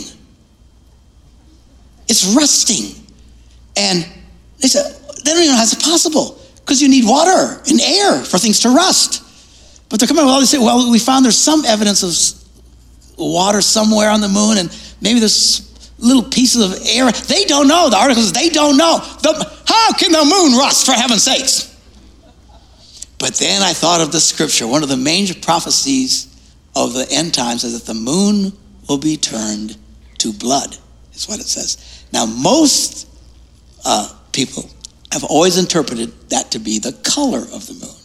It's 2.08 2.36
rusting. 2.36 2.96
And 3.78 4.08
they 4.60 4.67
said, 4.67 4.96
they 5.24 5.32
don't 5.32 5.41
even 5.41 5.52
know 5.52 5.58
how 5.58 5.63
it's 5.63 5.76
possible 5.76 6.39
because 6.58 6.82
you 6.82 6.89
need 6.89 7.06
water 7.06 7.62
and 7.67 7.82
air 7.82 8.19
for 8.19 8.38
things 8.38 8.60
to 8.62 8.69
rust. 8.69 9.22
But 9.89 10.00
they're 10.00 10.08
coming 10.08 10.22
up 10.22 10.28
with 10.28 10.34
all 10.34 10.39
these, 10.39 10.58
well, 10.58 10.91
we 10.91 11.00
found 11.00 11.26
there's 11.26 11.38
some 11.38 11.63
evidence 11.65 12.02
of 12.04 13.19
water 13.19 13.62
somewhere 13.62 14.10
on 14.10 14.22
the 14.22 14.30
moon, 14.30 14.58
and 14.58 14.76
maybe 15.02 15.19
there's 15.19 15.72
little 16.03 16.23
pieces 16.23 16.61
of 16.61 16.85
air. 16.87 17.11
They 17.11 17.45
don't 17.45 17.67
know. 17.67 17.89
The 17.89 17.97
articles, 17.97 18.33
they 18.33 18.49
don't 18.49 18.77
know. 18.77 18.99
The, 19.21 19.61
how 19.65 19.93
can 19.93 20.11
the 20.11 20.23
moon 20.23 20.57
rust, 20.57 20.85
for 20.85 20.91
heaven's 20.91 21.23
sakes? 21.23 21.69
But 23.19 23.35
then 23.35 23.61
I 23.61 23.73
thought 23.73 24.01
of 24.01 24.11
the 24.11 24.19
scripture. 24.19 24.67
One 24.67 24.83
of 24.83 24.89
the 24.89 24.97
major 24.97 25.33
prophecies 25.33 26.27
of 26.75 26.93
the 26.93 27.07
end 27.09 27.33
times 27.33 27.63
is 27.63 27.79
that 27.79 27.91
the 27.91 27.97
moon 27.97 28.51
will 28.89 28.97
be 28.97 29.17
turned 29.17 29.77
to 30.19 30.33
blood, 30.33 30.77
is 31.13 31.27
what 31.27 31.39
it 31.39 31.47
says. 31.47 32.05
Now, 32.11 32.25
most 32.25 33.07
uh, 33.85 34.13
people 34.31 34.69
have 35.11 35.23
always 35.23 35.57
interpreted 35.57 36.11
that 36.29 36.51
to 36.51 36.59
be 36.59 36.79
the 36.79 36.93
color 37.03 37.39
of 37.39 37.67
the 37.67 37.73
moon 37.73 38.03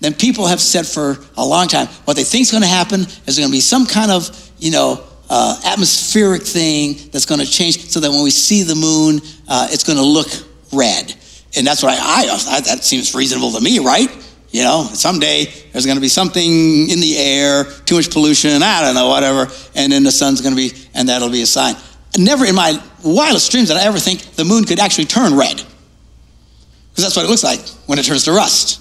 then 0.00 0.14
people 0.14 0.46
have 0.46 0.60
said 0.60 0.86
for 0.86 1.18
a 1.36 1.44
long 1.44 1.68
time 1.68 1.86
what 2.04 2.16
they 2.16 2.24
think 2.24 2.42
is 2.42 2.50
going 2.50 2.62
to 2.62 2.68
happen 2.68 3.00
is 3.26 3.38
going 3.38 3.48
to 3.48 3.52
be 3.52 3.60
some 3.60 3.86
kind 3.86 4.10
of, 4.10 4.52
you 4.58 4.70
know, 4.70 5.02
uh, 5.28 5.60
atmospheric 5.64 6.42
thing 6.42 6.96
that's 7.10 7.26
going 7.26 7.40
to 7.40 7.46
change 7.46 7.88
so 7.90 8.00
that 8.00 8.10
when 8.10 8.22
we 8.22 8.30
see 8.30 8.62
the 8.62 8.74
moon, 8.74 9.20
uh, 9.48 9.68
it's 9.70 9.84
going 9.84 9.98
to 9.98 10.04
look 10.04 10.28
red. 10.72 11.14
And 11.56 11.66
that's 11.66 11.82
what 11.82 11.98
I, 11.98 12.56
I, 12.56 12.60
that 12.60 12.84
seems 12.84 13.14
reasonable 13.14 13.52
to 13.52 13.60
me, 13.60 13.78
right? 13.78 14.08
You 14.50 14.62
know, 14.62 14.88
someday 14.92 15.44
there's 15.72 15.86
going 15.86 15.96
to 15.96 16.02
be 16.02 16.08
something 16.08 16.90
in 16.90 17.00
the 17.00 17.16
air, 17.16 17.64
too 17.64 17.96
much 17.96 18.10
pollution, 18.10 18.62
I 18.62 18.82
don't 18.82 18.94
know, 18.94 19.08
whatever, 19.08 19.50
and 19.74 19.92
then 19.92 20.02
the 20.02 20.12
sun's 20.12 20.40
going 20.40 20.54
to 20.54 20.56
be, 20.56 20.72
and 20.94 21.08
that'll 21.08 21.30
be 21.30 21.42
a 21.42 21.46
sign. 21.46 21.74
Never 22.16 22.44
in 22.44 22.54
my 22.54 22.80
wildest 23.04 23.50
dreams 23.50 23.68
did 23.68 23.76
I 23.76 23.84
ever 23.84 23.98
think 23.98 24.20
the 24.36 24.44
moon 24.44 24.64
could 24.64 24.78
actually 24.78 25.06
turn 25.06 25.34
red. 25.36 25.56
Because 25.56 27.04
that's 27.04 27.16
what 27.16 27.26
it 27.26 27.28
looks 27.28 27.44
like 27.44 27.60
when 27.86 27.98
it 27.98 28.04
turns 28.04 28.24
to 28.24 28.32
rust. 28.32 28.80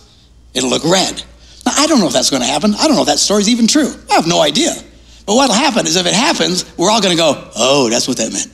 It'll 0.54 0.70
look 0.70 0.86
red. 0.86 1.22
Now, 1.66 1.74
I 1.76 1.88
don't 1.88 2.00
know 2.00 2.08
if 2.08 2.14
that's 2.14 2.30
going 2.30 2.42
to 2.42 2.48
happen. 2.48 2.74
I 2.76 2.88
don't 2.88 2.96
know 2.96 3.02
if 3.02 3.08
that 3.08 3.20
story's 3.20 3.50
even 3.50 3.68
true. 3.68 3.94
I 4.10 4.14
have 4.14 4.28
no 4.28 4.42
idea. 4.42 4.72
But 5.26 5.36
what'll 5.36 5.56
happen 5.56 5.88
is 5.88 5.96
if 5.96 6.06
it 6.06 6.14
happens, 6.14 6.66
we're 6.78 6.90
all 6.92 7.02
going 7.02 7.16
to 7.16 7.22
go, 7.22 7.52
oh, 7.56 7.90
that's 7.90 8.08
what 8.08 8.18
that 8.18 8.32
meant. 8.32 8.52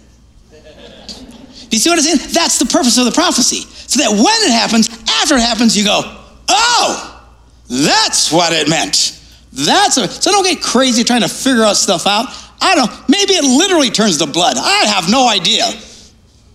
you 1.72 1.80
see 1.80 1.90
what 1.90 2.00
I'm 2.00 2.04
saying? 2.04 2.32
That's 2.34 2.60
the 2.60 2.66
purpose 2.66 2.98
of 2.98 3.06
the 3.06 3.12
prophecy. 3.12 3.62
So 3.62 4.00
that 4.02 4.12
when 4.12 4.50
it 4.50 4.52
happens, 4.52 4.88
after 5.22 5.36
it 5.36 5.42
happens, 5.42 5.78
you 5.78 5.84
go, 5.84 6.02
oh, 6.48 7.24
that's 7.70 8.32
what 8.32 8.54
it 8.54 8.70
meant. 8.70 9.20
That's 9.54 9.98
a, 9.98 10.08
so 10.08 10.32
don't 10.32 10.46
get 10.46 10.62
crazy 10.62 11.04
trying 11.04 11.22
to 11.22 11.28
figure 11.28 11.64
out 11.64 11.76
stuff 11.76 12.08
out. 12.08 12.28
I 12.62 12.76
don't 12.76 13.10
maybe 13.10 13.34
it 13.34 13.44
literally 13.44 13.90
turns 13.90 14.18
to 14.20 14.28
blood. 14.28 14.56
I 14.58 14.86
have 14.86 15.10
no 15.10 15.28
idea. 15.28 15.66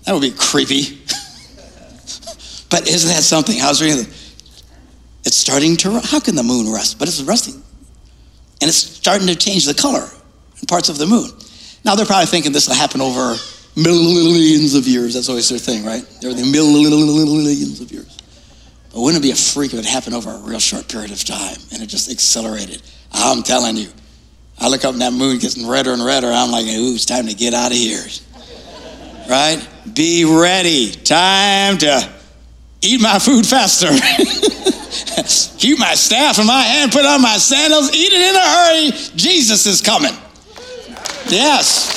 That 0.05 0.13
would 0.13 0.23
be 0.23 0.31
creepy. 0.31 0.83
but 2.71 2.89
isn't 2.89 3.11
that 3.11 3.23
something? 3.23 3.61
I 3.61 3.69
was 3.69 3.83
reading 3.83 4.07
it's 5.27 5.37
starting 5.37 5.77
to, 5.79 6.01
how 6.05 6.21
can 6.21 6.37
the 6.37 6.45
moon 6.45 6.73
rust? 6.73 7.01
But 7.01 7.09
it's 7.09 7.21
rusting. 7.21 7.61
And 8.67 8.71
it's 8.71 8.79
starting 8.79 9.29
to 9.29 9.37
change 9.37 9.65
the 9.65 9.75
color 9.75 10.11
in 10.61 10.67
parts 10.67 10.89
of 10.89 10.99
the 10.99 11.07
moon. 11.07 11.31
Now 11.85 11.95
they're 11.95 12.05
probably 12.05 12.27
thinking 12.27 12.51
this 12.51 12.67
will 12.67 12.75
happen 12.75 13.01
over 13.01 13.37
millions 13.77 14.75
of 14.75 14.89
years. 14.89 15.15
That's 15.15 15.29
always 15.29 15.49
their 15.49 15.61
thing, 15.61 15.85
right? 15.85 16.03
The 16.21 16.35
millions 16.35 17.81
of 17.81 17.93
years. 17.93 18.19
But 18.93 19.03
wouldn't 19.03 19.23
it 19.23 19.29
be 19.29 19.31
a 19.31 19.37
freak 19.37 19.73
if 19.73 19.79
it 19.79 19.85
happened 19.85 20.17
over 20.17 20.33
a 20.33 20.39
real 20.39 20.59
short 20.59 20.89
period 20.89 21.13
of 21.13 21.25
time 21.25 21.59
and 21.71 21.81
it 21.81 21.87
just 21.87 22.11
accelerated? 22.11 22.83
I'm 23.13 23.45
telling 23.45 23.77
you. 23.77 23.87
I 24.59 24.69
look 24.69 24.85
up 24.85 24.95
and 24.95 25.01
that 25.03 25.13
moon 25.13 25.39
getting 25.39 25.69
redder 25.69 25.93
and 25.93 26.05
redder. 26.05 26.27
I'm 26.27 26.51
like, 26.51 26.65
ooh, 26.65 26.93
it's 26.93 27.07
time 27.07 27.29
to 27.29 27.35
get 27.35 27.55
out 27.55 27.71
of 27.71 27.79
here. 27.79 28.03
right? 29.31 29.65
Be 29.95 30.25
ready. 30.25 30.91
Time 30.91 31.79
to 31.79 32.13
eat 32.83 33.01
my 33.01 33.21
food 33.21 33.47
faster. 33.47 33.93
Keep 35.59 35.79
my 35.79 35.95
staff 35.95 36.39
in 36.39 36.47
my 36.47 36.63
hand, 36.63 36.93
put 36.93 37.07
on 37.07 37.23
my 37.23 37.39
sandals, 37.39 37.95
eat 37.95 38.13
it 38.13 38.21
in 38.21 38.37
a 38.37 38.41
hurry. 38.41 38.91
Jesus 39.17 39.65
is 39.65 39.81
coming. 39.81 40.13
Yes. 41.29 41.95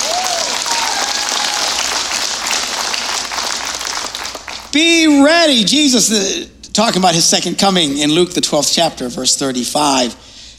Be 4.72 5.22
ready. 5.22 5.64
Jesus, 5.64 6.10
uh, 6.10 6.70
talking 6.72 7.00
about 7.00 7.14
his 7.14 7.26
second 7.26 7.58
coming 7.58 7.98
in 7.98 8.10
Luke, 8.10 8.32
the 8.32 8.40
12th 8.40 8.74
chapter, 8.74 9.08
verse 9.08 9.36
35, 9.36 10.14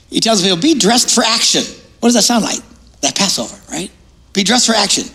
he 0.10 0.20
tells 0.20 0.44
people, 0.44 0.58
be 0.58 0.76
dressed 0.76 1.16
for 1.16 1.24
action. 1.24 1.64
What 2.00 2.10
does 2.10 2.16
that 2.16 2.24
sound 2.24 2.44
like? 2.44 2.60
That 3.02 3.16
Passover, 3.16 3.60
right? 3.72 3.90
Be 4.34 4.44
dressed 4.44 4.68
for 4.68 4.76
action. 4.76 5.06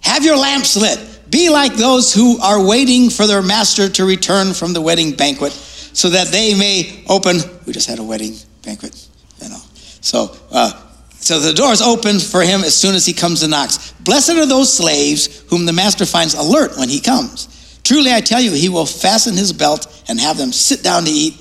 Have 0.00 0.24
your 0.24 0.38
lamps 0.38 0.76
lit. 0.76 0.98
Be 1.28 1.50
like 1.50 1.74
those 1.74 2.14
who 2.14 2.38
are 2.38 2.64
waiting 2.64 3.10
for 3.10 3.26
their 3.26 3.42
master 3.42 3.90
to 3.90 4.06
return 4.06 4.54
from 4.54 4.72
the 4.72 4.80
wedding 4.80 5.12
banquet 5.12 5.52
so 5.98 6.10
that 6.10 6.28
they 6.28 6.54
may 6.54 7.02
open. 7.08 7.38
We 7.66 7.72
just 7.72 7.88
had 7.88 7.98
a 7.98 8.04
wedding 8.04 8.36
banquet, 8.62 9.08
you 9.42 9.48
know. 9.48 9.58
So, 10.00 10.30
uh, 10.52 10.70
so 11.10 11.40
the 11.40 11.52
door 11.52 11.72
is 11.72 11.82
open 11.82 12.20
for 12.20 12.40
him 12.40 12.60
as 12.60 12.76
soon 12.76 12.94
as 12.94 13.04
he 13.04 13.12
comes 13.12 13.42
and 13.42 13.50
knocks. 13.50 13.90
Blessed 13.94 14.30
are 14.30 14.46
those 14.46 14.72
slaves 14.72 15.42
whom 15.50 15.66
the 15.66 15.72
master 15.72 16.06
finds 16.06 16.34
alert 16.34 16.78
when 16.78 16.88
he 16.88 17.00
comes. 17.00 17.80
Truly, 17.82 18.12
I 18.12 18.20
tell 18.20 18.40
you, 18.40 18.52
he 18.52 18.68
will 18.68 18.86
fasten 18.86 19.36
his 19.36 19.52
belt 19.52 20.04
and 20.06 20.20
have 20.20 20.36
them 20.38 20.52
sit 20.52 20.84
down 20.84 21.04
to 21.04 21.10
eat, 21.10 21.34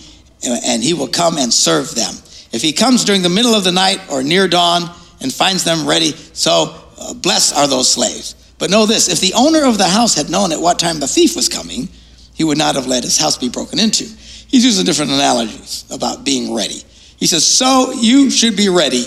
and 0.43 0.83
he 0.83 0.95
will 0.95 1.07
come 1.07 1.37
and 1.37 1.53
serve 1.53 1.93
them. 1.93 2.15
If 2.51 2.63
he 2.63 2.73
comes 2.73 3.05
during 3.05 3.21
the 3.21 3.29
middle 3.29 3.53
of 3.53 3.63
the 3.63 3.71
night 3.71 4.01
or 4.09 4.23
near 4.23 4.47
dawn 4.47 4.89
and 5.21 5.31
finds 5.31 5.65
them 5.65 5.87
ready, 5.87 6.13
so 6.33 6.75
uh, 6.97 7.13
blessed 7.13 7.55
are 7.55 7.67
those 7.67 7.91
slaves. 7.91 8.33
But 8.57 8.71
know 8.71 8.87
this 8.87 9.07
if 9.07 9.19
the 9.19 9.35
owner 9.35 9.65
of 9.65 9.77
the 9.77 9.87
house 9.87 10.15
had 10.15 10.31
known 10.31 10.51
at 10.51 10.59
what 10.59 10.79
time 10.79 10.99
the 10.99 11.07
thief 11.07 11.35
was 11.35 11.47
coming, 11.47 11.89
he 12.33 12.43
would 12.43 12.57
not 12.57 12.73
have 12.73 12.87
let 12.87 13.03
his 13.03 13.19
house 13.19 13.37
be 13.37 13.49
broken 13.49 13.77
into. 13.77 14.07
He's 14.47 14.63
using 14.65 14.85
different 14.85 15.11
analogies 15.11 15.85
about 15.91 16.23
being 16.23 16.53
ready. 16.53 16.81
He 17.17 17.27
says, 17.27 17.45
So 17.45 17.91
you 17.91 18.29
should 18.29 18.55
be 18.55 18.69
ready 18.69 19.05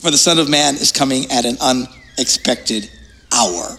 For 0.00 0.10
the 0.10 0.18
Son 0.18 0.38
of 0.38 0.48
Man 0.48 0.74
is 0.74 0.90
coming 0.90 1.30
at 1.30 1.44
an 1.44 1.56
unexpected 1.60 2.90
hour. 3.32 3.78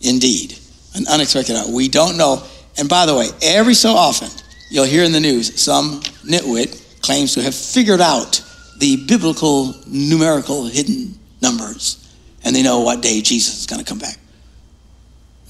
Indeed, 0.00 0.58
an 0.94 1.06
unexpected 1.08 1.56
hour. 1.56 1.70
We 1.72 1.88
don't 1.88 2.16
know. 2.16 2.42
And 2.78 2.88
by 2.88 3.06
the 3.06 3.14
way, 3.14 3.28
every 3.42 3.74
so 3.74 3.90
often, 3.90 4.28
you'll 4.70 4.84
hear 4.84 5.04
in 5.04 5.12
the 5.12 5.20
news 5.20 5.60
some 5.60 6.00
nitwit 6.24 7.00
claims 7.00 7.34
to 7.34 7.42
have 7.42 7.54
figured 7.54 8.00
out 8.00 8.42
the 8.78 9.04
biblical 9.06 9.74
numerical 9.86 10.66
hidden 10.66 11.18
numbers 11.40 12.02
and 12.44 12.54
they 12.54 12.62
know 12.62 12.80
what 12.80 13.02
day 13.02 13.20
Jesus 13.22 13.58
is 13.60 13.66
going 13.66 13.82
to 13.82 13.88
come 13.88 13.98
back. 13.98 14.16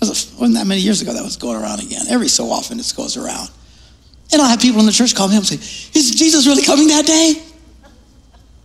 Wasn't 0.00 0.54
that 0.54 0.66
many 0.66 0.80
years 0.80 1.00
ago 1.00 1.12
that 1.12 1.22
was 1.22 1.36
going 1.36 1.60
around 1.60 1.80
again. 1.80 2.06
Every 2.08 2.28
so 2.28 2.50
often 2.50 2.76
this 2.76 2.92
goes 2.92 3.16
around. 3.16 3.50
And 4.32 4.42
I'll 4.42 4.48
have 4.48 4.60
people 4.60 4.80
in 4.80 4.86
the 4.86 4.92
church 4.92 5.14
call 5.14 5.28
me 5.28 5.36
up 5.36 5.40
and 5.40 5.46
say, 5.46 5.98
Is 5.98 6.14
Jesus 6.14 6.46
really 6.46 6.62
coming 6.62 6.88
that 6.88 7.06
day? 7.06 7.42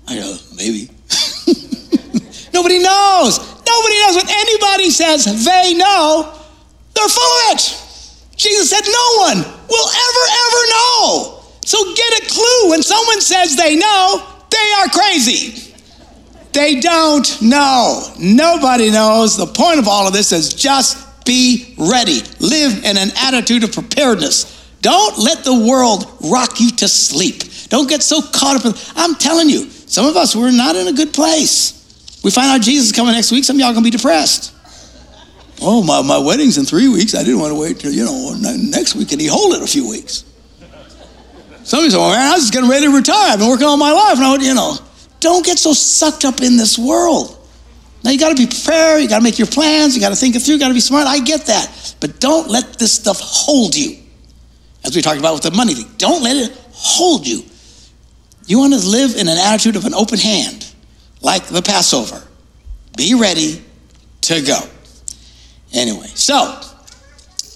I 0.08 0.15
go, 0.15 0.38
Maybe. 0.56 0.89
Nobody 2.54 2.80
knows. 2.80 3.39
Nobody 3.39 3.95
knows. 4.00 4.15
When 4.15 4.30
anybody 4.30 4.89
says 4.89 5.45
they 5.45 5.74
know, 5.74 6.34
they're 6.93 7.08
full 7.08 7.24
of 7.24 7.56
it. 7.56 7.62
Jesus 8.36 8.69
said, 8.69 8.84
No 8.86 9.08
one 9.19 9.38
will 9.69 9.89
ever, 9.89 10.26
ever 10.47 10.62
know. 10.69 11.43
So 11.63 11.78
get 11.95 12.24
a 12.24 12.34
clue. 12.34 12.69
When 12.71 12.84
someone 12.84 13.21
says 13.21 13.56
they 13.56 13.76
know, 13.76 14.28
they 14.50 14.71
are 14.80 14.88
crazy. 14.88 15.74
They 16.52 16.80
don't 16.80 17.41
know. 17.41 18.04
Nobody 18.19 18.91
knows. 18.91 19.38
The 19.38 19.45
point 19.45 19.80
of 19.80 19.88
all 19.88 20.08
of 20.08 20.13
this 20.13 20.32
is 20.32 20.54
just 20.54 21.26
be 21.26 21.76
ready. 21.78 22.21
Live 22.39 22.84
in 22.84 22.97
an 22.97 23.12
attitude 23.15 23.63
of 23.63 23.71
preparedness. 23.71 24.61
Don't 24.82 25.17
let 25.17 25.44
the 25.44 25.54
world 25.54 26.12
rock 26.30 26.60
you 26.60 26.72
to 26.72 26.88
sleep. 26.88 27.44
Don't 27.70 27.88
get 27.88 28.02
so 28.02 28.22
caught 28.22 28.58
up 28.58 28.65
in. 28.65 28.74
I'm 28.96 29.15
telling 29.15 29.50
you, 29.50 29.70
some 29.70 30.06
of 30.06 30.15
us, 30.15 30.36
we're 30.36 30.52
not 30.52 30.76
in 30.76 30.88
a 30.88 30.94
good 30.94 31.13
place. 31.13 31.78
We 32.24 32.32
find 32.32 32.50
out 32.50 32.62
Jesus 32.62 32.88
is 32.88 32.91
coming 32.91 33.13
next 33.13 33.32
week, 33.32 33.44
some 33.44 33.56
of 33.56 33.60
y'all 33.60 33.74
gonna 33.74 33.84
be 33.84 33.91
depressed. 33.91 34.54
Oh, 35.62 35.84
my, 35.84 36.02
my 36.02 36.17
wedding's 36.17 36.58
in 36.58 36.65
three 36.65 36.89
weeks. 36.89 37.13
I 37.13 37.24
didn't 37.24 37.39
want 37.39 37.54
to 37.54 37.60
wait 37.60 37.80
till, 37.80 37.91
you 37.91 38.04
know, 38.04 38.34
next 38.36 38.96
week. 38.96 39.12
and 39.12 39.22
he 39.22 39.28
hold 39.28 39.54
it 39.54 39.62
a 39.62 39.67
few 39.67 39.88
weeks? 39.88 40.26
Some 41.63 41.80
of 41.80 41.86
you 41.86 41.91
say, 41.91 41.98
well, 41.98 42.10
man, 42.10 42.32
I 42.32 42.34
was 42.34 42.41
just 42.41 42.54
getting 42.54 42.70
ready 42.70 42.88
to 42.88 42.96
retire. 42.96 43.34
I've 43.34 43.39
been 43.39 43.48
working 43.48 43.67
all 43.67 43.78
my 43.78 43.91
life. 43.91 44.17
Now, 44.17 44.36
you 44.38 44.56
know, 44.56 44.76
don't 45.20 45.46
get 45.46 45.60
so 45.60 45.74
sucked 45.74 46.26
up 46.26 46.41
in 46.41 46.58
this 46.58 46.80
world. 46.80 47.38
Now 48.04 48.10
you 48.10 48.17
got 48.17 48.36
to 48.36 48.36
be 48.36 48.48
prepared. 48.48 49.04
You 49.04 49.08
got 49.08 49.20
to 49.20 49.24
make 49.24 49.38
your 49.38 49.48
plans. 49.48 49.94
You 49.94 50.02
got 50.02 50.10
to 50.10 50.15
think 50.15 50.36
it 50.36 50.39
through. 50.39 50.56
You 50.56 50.60
got 50.60 50.70
to 50.70 50.74
be 50.74 50.80
smart. 50.80 51.06
I 51.06 51.20
get 51.20 51.46
that, 51.46 51.96
but 52.00 52.20
don't 52.20 52.50
let 52.50 52.80
this 52.80 52.94
stuff 52.94 53.20
hold 53.22 53.76
you. 53.76 54.01
As 54.84 54.96
we 54.96 55.02
talked 55.02 55.20
about 55.20 55.34
with 55.34 55.44
the 55.44 55.52
money 55.52 55.74
thing, 55.74 55.91
don't 55.98 56.24
let 56.24 56.36
it 56.36 56.58
hold 56.74 57.28
you. 57.28 57.44
You 58.48 58.60
want 58.60 58.74
to 58.74 58.80
live 58.80 59.15
in 59.15 59.28
an 59.28 59.38
attitude 59.38 59.76
of 59.76 59.86
an 59.86 59.94
open 59.94 60.17
hand, 60.17 60.74
like 61.22 61.46
the 61.46 61.62
Passover. 61.62 62.22
Be 62.98 63.13
ready 63.13 63.63
to 64.22 64.41
go. 64.41 64.60
Anyway, 65.74 66.08
so 66.08 66.60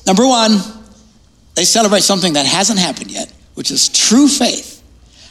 number 0.06 0.26
one, 0.26 0.58
they 1.56 1.64
celebrate 1.64 2.02
something 2.02 2.34
that 2.34 2.46
hasn't 2.46 2.80
happened 2.80 3.12
yet, 3.12 3.32
which 3.56 3.72
is 3.72 3.90
true 3.90 4.28
faith. 4.28 4.84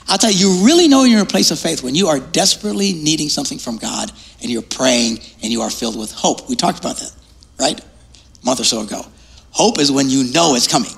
I'll 0.09 0.19
tell 0.19 0.31
you, 0.31 0.49
you 0.49 0.67
really 0.67 0.89
know 0.89 1.05
you're 1.05 1.21
in 1.21 1.25
a 1.25 1.29
place 1.29 1.51
of 1.51 1.59
faith 1.59 1.83
when 1.83 1.95
you 1.95 2.09
are 2.09 2.21
desperately 2.21 2.93
needing 2.93 3.29
something 3.29 3.59
from 3.59 3.79
God 3.79 4.13
and 4.43 4.51
you're 4.51 4.63
praying 4.63 5.21
and 5.43 5.51
you 5.51 5.63
are 5.63 5.71
filled 5.71 5.99
with 5.99 6.13
hope. 6.13 6.49
We 6.49 6.57
talked 6.57 6.79
about 6.79 6.97
that, 6.97 7.13
right? 7.59 7.81
A 7.81 8.45
month 8.45 8.61
or 8.61 8.65
so 8.65 8.83
ago. 8.83 9.03
Hope 9.51 9.79
is 9.79 9.91
when 9.91 10.11
you 10.11 10.25
know 10.33 10.55
it's 10.57 10.69
coming. 10.69 10.93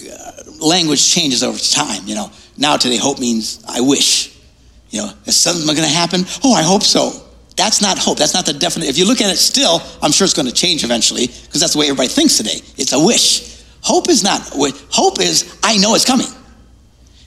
Uh, 0.00 0.32
language 0.60 1.08
changes 1.12 1.42
over 1.42 1.58
time, 1.58 2.02
you 2.06 2.14
know. 2.14 2.30
Now 2.56 2.76
today, 2.76 2.96
hope 2.96 3.18
means 3.18 3.62
I 3.68 3.80
wish. 3.80 4.34
You 4.90 5.02
know, 5.02 5.12
is 5.26 5.36
something 5.36 5.66
going 5.66 5.78
to 5.78 5.86
happen? 5.86 6.24
Oh, 6.44 6.54
I 6.54 6.62
hope 6.62 6.82
so. 6.82 7.24
That's 7.56 7.80
not 7.80 7.98
hope. 7.98 8.18
That's 8.18 8.34
not 8.34 8.46
the 8.46 8.52
definite. 8.52 8.88
If 8.88 8.98
you 8.98 9.06
look 9.06 9.20
at 9.20 9.30
it 9.32 9.36
still, 9.36 9.80
I'm 10.02 10.12
sure 10.12 10.24
it's 10.24 10.34
going 10.34 10.48
to 10.48 10.54
change 10.54 10.84
eventually 10.84 11.26
because 11.26 11.60
that's 11.60 11.72
the 11.72 11.78
way 11.78 11.86
everybody 11.86 12.08
thinks 12.08 12.36
today. 12.36 12.60
It's 12.76 12.92
a 12.92 13.04
wish. 13.04 13.62
Hope 13.82 14.08
is 14.08 14.24
not. 14.24 14.40
Hope 14.90 15.20
is 15.20 15.58
I 15.62 15.76
know 15.78 15.94
it's 15.94 16.04
coming. 16.04 16.26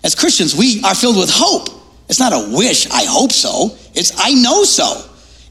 As 0.03 0.15
Christians, 0.15 0.55
we 0.55 0.81
are 0.83 0.95
filled 0.95 1.17
with 1.17 1.29
hope. 1.31 1.69
It's 2.09 2.19
not 2.19 2.33
a 2.33 2.55
wish, 2.55 2.89
I 2.89 3.03
hope 3.03 3.31
so. 3.31 3.75
It's 3.93 4.13
I 4.17 4.33
know 4.33 4.63
so. 4.63 5.03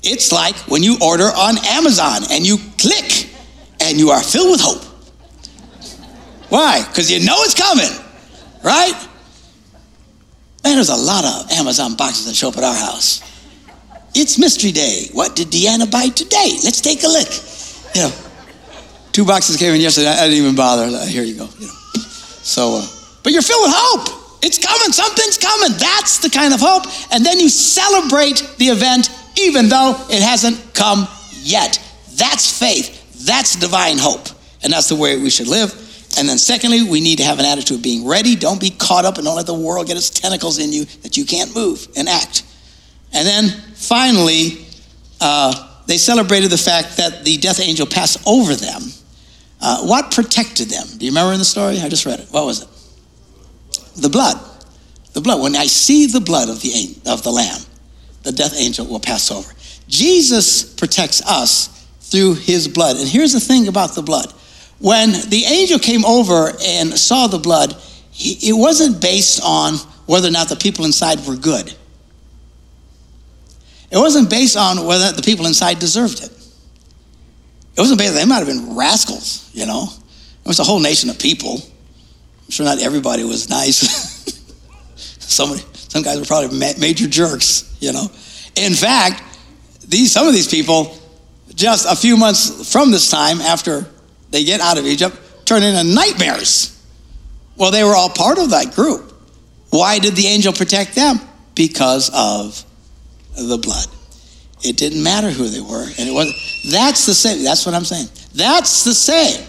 It's 0.02 0.32
like 0.32 0.56
when 0.70 0.82
you 0.82 0.96
order 1.02 1.24
on 1.24 1.56
Amazon 1.66 2.22
and 2.30 2.46
you 2.46 2.58
click 2.78 3.28
and 3.80 3.98
you 3.98 4.10
are 4.10 4.22
filled 4.22 4.50
with 4.52 4.60
hope. 4.60 4.85
Why? 6.48 6.84
Because 6.86 7.10
you 7.10 7.24
know 7.24 7.36
it's 7.40 7.54
coming, 7.54 7.90
right? 8.62 8.94
Man, 10.64 10.74
there's 10.74 10.88
a 10.88 10.96
lot 10.96 11.24
of 11.24 11.50
Amazon 11.52 11.96
boxes 11.96 12.26
that 12.26 12.34
show 12.34 12.48
up 12.48 12.56
at 12.56 12.64
our 12.64 12.74
house. 12.74 13.22
It's 14.14 14.38
mystery 14.38 14.72
day. 14.72 15.08
What 15.12 15.36
did 15.36 15.48
Deanna 15.48 15.90
buy 15.90 16.08
today? 16.08 16.58
Let's 16.64 16.80
take 16.80 17.02
a 17.04 17.08
look. 17.08 17.28
You 17.94 18.02
know, 18.02 18.12
two 19.12 19.24
boxes 19.24 19.56
came 19.56 19.74
in 19.74 19.80
yesterday. 19.80 20.08
I 20.08 20.28
didn't 20.28 20.38
even 20.38 20.56
bother. 20.56 20.86
Here 21.06 21.22
you 21.22 21.36
go. 21.36 21.48
You 21.58 21.66
know. 21.66 21.72
So, 22.42 22.80
uh, 22.80 22.86
but 23.22 23.32
you're 23.32 23.42
filled 23.42 23.62
with 23.62 23.74
hope. 23.74 24.26
It's 24.42 24.58
coming, 24.58 24.92
something's 24.92 25.38
coming. 25.38 25.76
That's 25.78 26.18
the 26.18 26.30
kind 26.30 26.54
of 26.54 26.60
hope. 26.60 26.84
And 27.12 27.26
then 27.26 27.40
you 27.40 27.48
celebrate 27.48 28.42
the 28.58 28.66
event 28.66 29.10
even 29.36 29.68
though 29.68 29.96
it 30.08 30.22
hasn't 30.22 30.74
come 30.74 31.08
yet. 31.42 31.78
That's 32.14 32.58
faith. 32.58 33.24
That's 33.26 33.56
divine 33.56 33.98
hope. 33.98 34.28
And 34.62 34.72
that's 34.72 34.88
the 34.88 34.96
way 34.96 35.16
we 35.18 35.30
should 35.30 35.48
live. 35.48 35.72
And 36.18 36.28
then, 36.28 36.38
secondly, 36.38 36.82
we 36.82 37.00
need 37.00 37.18
to 37.18 37.24
have 37.24 37.38
an 37.38 37.44
attitude 37.44 37.78
of 37.78 37.82
being 37.82 38.06
ready. 38.06 38.36
Don't 38.36 38.60
be 38.60 38.70
caught 38.70 39.04
up 39.04 39.16
and 39.16 39.24
don't 39.24 39.36
let 39.36 39.46
the 39.46 39.54
world 39.54 39.86
get 39.86 39.96
its 39.96 40.10
tentacles 40.10 40.58
in 40.58 40.72
you 40.72 40.84
that 41.02 41.16
you 41.16 41.24
can't 41.24 41.54
move 41.54 41.86
and 41.96 42.08
act. 42.08 42.42
And 43.12 43.26
then, 43.26 43.48
finally, 43.74 44.66
uh, 45.20 45.82
they 45.86 45.98
celebrated 45.98 46.50
the 46.50 46.58
fact 46.58 46.96
that 46.96 47.24
the 47.24 47.36
death 47.36 47.60
angel 47.60 47.86
passed 47.86 48.26
over 48.26 48.54
them. 48.54 48.82
Uh, 49.60 49.86
what 49.86 50.10
protected 50.10 50.68
them? 50.68 50.86
Do 50.96 51.04
you 51.04 51.10
remember 51.10 51.32
in 51.32 51.38
the 51.38 51.44
story? 51.44 51.80
I 51.80 51.88
just 51.88 52.06
read 52.06 52.20
it. 52.20 52.28
What 52.30 52.44
was 52.46 52.62
it? 52.62 52.68
the 53.96 54.08
blood. 54.08 54.38
The 55.12 55.20
blood. 55.20 55.40
When 55.42 55.56
I 55.56 55.66
see 55.66 56.06
the 56.06 56.20
blood 56.20 56.48
of 56.48 56.60
the, 56.60 56.94
of 57.06 57.22
the 57.22 57.30
lamb, 57.30 57.60
the 58.22 58.32
death 58.32 58.54
angel 58.56 58.86
will 58.86 59.00
pass 59.00 59.30
over. 59.30 59.52
Jesus 59.88 60.74
protects 60.74 61.22
us 61.26 61.86
through 62.00 62.34
his 62.34 62.68
blood. 62.68 62.96
And 62.96 63.08
here's 63.08 63.32
the 63.32 63.40
thing 63.40 63.68
about 63.68 63.94
the 63.94 64.02
blood. 64.02 64.32
When 64.78 65.12
the 65.12 65.44
angel 65.46 65.78
came 65.78 66.04
over 66.04 66.52
and 66.62 66.92
saw 66.92 67.26
the 67.26 67.38
blood, 67.38 67.74
it 68.18 68.56
wasn't 68.56 69.00
based 69.00 69.40
on 69.42 69.74
whether 70.06 70.28
or 70.28 70.32
not 70.32 70.48
the 70.48 70.56
people 70.56 70.84
inside 70.84 71.26
were 71.26 71.36
good. 71.36 71.74
It 73.90 73.98
wasn't 73.98 74.28
based 74.28 74.56
on 74.56 74.84
whether 74.84 75.12
the 75.12 75.22
people 75.22 75.46
inside 75.46 75.78
deserved 75.78 76.22
it. 76.22 76.30
It 77.76 77.80
wasn't 77.80 77.98
based, 77.98 78.14
they 78.14 78.24
might 78.24 78.38
have 78.38 78.46
been 78.46 78.76
rascals, 78.76 79.50
you 79.52 79.66
know. 79.66 79.88
It 80.44 80.48
was 80.48 80.58
a 80.58 80.64
whole 80.64 80.80
nation 80.80 81.10
of 81.10 81.18
people. 81.18 81.60
I'm 82.44 82.50
sure 82.50 82.64
not 82.64 82.80
everybody 82.80 83.24
was 83.24 83.48
nice. 83.48 83.76
some, 84.96 85.56
some 85.72 86.02
guys 86.02 86.18
were 86.18 86.24
probably 86.24 86.58
major 86.78 87.06
jerks, 87.06 87.76
you 87.80 87.92
know. 87.92 88.10
In 88.54 88.72
fact, 88.72 89.22
these, 89.86 90.12
some 90.12 90.26
of 90.26 90.32
these 90.32 90.48
people, 90.48 90.96
just 91.54 91.86
a 91.90 91.96
few 91.96 92.16
months 92.16 92.72
from 92.72 92.90
this 92.90 93.10
time, 93.10 93.40
after 93.40 93.86
they 94.30 94.44
get 94.44 94.60
out 94.60 94.78
of 94.78 94.86
Egypt, 94.86 95.16
turn 95.44 95.62
into 95.62 95.84
nightmares. 95.84 96.72
Well, 97.56 97.70
they 97.70 97.84
were 97.84 97.94
all 97.94 98.10
part 98.10 98.38
of 98.38 98.50
that 98.50 98.74
group. 98.74 99.12
Why 99.70 99.98
did 99.98 100.14
the 100.14 100.26
angel 100.26 100.52
protect 100.52 100.94
them? 100.94 101.20
Because 101.54 102.10
of 102.14 102.62
the 103.36 103.58
blood. 103.58 103.86
It 104.62 104.76
didn't 104.76 105.02
matter 105.02 105.30
who 105.30 105.48
they 105.48 105.60
were, 105.60 105.84
and 105.84 106.08
it 106.08 106.12
was. 106.12 106.62
That's 106.70 107.06
the 107.06 107.14
same. 107.14 107.44
That's 107.44 107.64
what 107.66 107.74
I'm 107.74 107.84
saying. 107.84 108.08
That's 108.34 108.84
the 108.84 108.94
same 108.94 109.46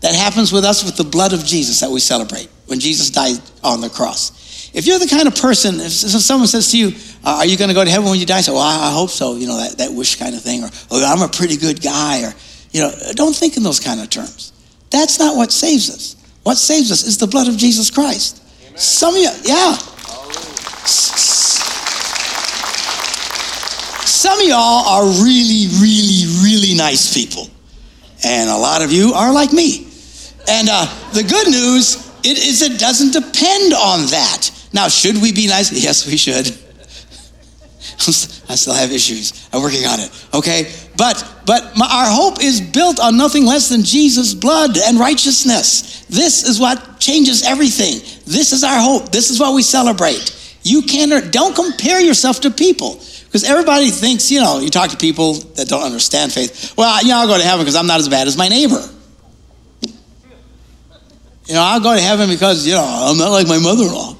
that 0.00 0.14
happens 0.14 0.52
with 0.52 0.64
us 0.64 0.84
with 0.84 0.96
the 0.96 1.04
blood 1.04 1.32
of 1.32 1.44
Jesus 1.44 1.80
that 1.80 1.90
we 1.90 2.00
celebrate 2.00 2.48
when 2.66 2.78
Jesus 2.80 3.10
died 3.10 3.38
on 3.64 3.80
the 3.80 3.90
cross. 3.90 4.70
If 4.74 4.86
you're 4.86 4.98
the 4.98 5.08
kind 5.08 5.26
of 5.26 5.34
person, 5.34 5.80
if 5.80 5.90
someone 5.90 6.46
says 6.46 6.70
to 6.70 6.78
you, 6.78 6.92
uh, 7.24 7.38
Are 7.38 7.46
you 7.46 7.56
going 7.56 7.68
to 7.68 7.74
go 7.74 7.84
to 7.84 7.90
heaven 7.90 8.08
when 8.08 8.18
you 8.18 8.26
die? 8.26 8.38
I 8.38 8.40
say, 8.42 8.52
Well, 8.52 8.60
I 8.60 8.92
hope 8.92 9.10
so, 9.10 9.36
you 9.36 9.46
know, 9.46 9.56
that, 9.56 9.78
that 9.78 9.92
wish 9.92 10.16
kind 10.16 10.34
of 10.34 10.42
thing, 10.42 10.62
or 10.62 10.68
oh, 10.90 11.04
I'm 11.04 11.22
a 11.22 11.28
pretty 11.28 11.56
good 11.56 11.82
guy, 11.82 12.22
or, 12.22 12.34
you 12.78 12.84
know, 12.84 12.94
don't 13.14 13.34
think 13.34 13.56
in 13.56 13.64
those 13.64 13.80
kind 13.80 14.00
of 14.00 14.08
terms. 14.08 14.52
That's 14.90 15.18
not 15.18 15.36
what 15.36 15.50
saves 15.50 15.90
us. 15.90 16.14
What 16.44 16.56
saves 16.56 16.92
us 16.92 17.02
is 17.02 17.18
the 17.18 17.26
blood 17.26 17.48
of 17.48 17.56
Jesus 17.56 17.90
Christ. 17.90 18.40
Amen. 18.66 18.78
Some 18.78 19.14
of 19.14 19.20
you, 19.20 19.30
yeah. 19.42 19.72
Some 24.06 24.38
of 24.38 24.46
y'all 24.46 24.86
are 24.86 25.04
really, 25.24 25.66
really, 25.80 26.22
really 26.44 26.74
nice 26.76 27.12
people. 27.12 27.48
And 28.24 28.48
a 28.48 28.56
lot 28.56 28.82
of 28.82 28.92
you 28.92 29.12
are 29.12 29.32
like 29.32 29.52
me. 29.52 29.88
And 30.48 30.68
uh, 30.70 30.86
the 31.12 31.24
good 31.24 31.48
news 31.48 32.06
it 32.22 32.38
is 32.38 32.62
it 32.62 32.78
doesn't 32.78 33.12
depend 33.12 33.74
on 33.74 34.06
that. 34.06 34.50
Now, 34.72 34.88
should 34.88 35.20
we 35.20 35.32
be 35.32 35.48
nice? 35.48 35.72
Yes, 35.72 36.06
we 36.06 36.16
should. 36.16 36.46
I 38.48 38.54
still 38.54 38.74
have 38.74 38.92
issues. 38.92 39.48
I'm 39.52 39.62
working 39.62 39.84
on 39.86 39.98
it. 39.98 40.10
Okay, 40.32 40.72
but 40.96 41.37
but 41.48 41.78
my, 41.78 41.86
our 41.86 42.10
hope 42.10 42.44
is 42.44 42.60
built 42.60 43.00
on 43.00 43.16
nothing 43.16 43.46
less 43.46 43.70
than 43.70 43.82
Jesus' 43.82 44.34
blood 44.34 44.76
and 44.76 44.98
righteousness. 44.98 46.04
This 46.04 46.44
is 46.46 46.60
what 46.60 47.00
changes 47.00 47.42
everything. 47.42 48.00
This 48.26 48.52
is 48.52 48.62
our 48.62 48.78
hope. 48.78 49.12
This 49.12 49.30
is 49.30 49.40
what 49.40 49.54
we 49.54 49.62
celebrate. 49.62 50.36
You 50.62 50.82
can't, 50.82 51.32
don't 51.32 51.56
compare 51.56 52.02
yourself 52.02 52.42
to 52.42 52.50
people. 52.50 53.00
Because 53.24 53.44
everybody 53.44 53.88
thinks, 53.88 54.30
you 54.30 54.40
know, 54.40 54.58
you 54.58 54.68
talk 54.68 54.90
to 54.90 54.98
people 54.98 55.34
that 55.56 55.68
don't 55.68 55.84
understand 55.84 56.34
faith. 56.34 56.74
Well, 56.76 57.02
you 57.02 57.08
know, 57.08 57.16
I'll 57.16 57.26
go 57.26 57.38
to 57.38 57.42
heaven 57.44 57.64
because 57.64 57.76
I'm 57.76 57.86
not 57.86 58.00
as 58.00 58.10
bad 58.10 58.26
as 58.26 58.36
my 58.36 58.48
neighbor. 58.48 58.86
You 61.46 61.54
know, 61.54 61.62
I'll 61.62 61.80
go 61.80 61.94
to 61.94 62.00
heaven 62.00 62.28
because, 62.28 62.66
you 62.66 62.74
know, 62.74 62.84
I'm 62.84 63.16
not 63.16 63.30
like 63.30 63.48
my 63.48 63.58
mother 63.58 63.84
in 63.84 63.92
law. 63.92 64.14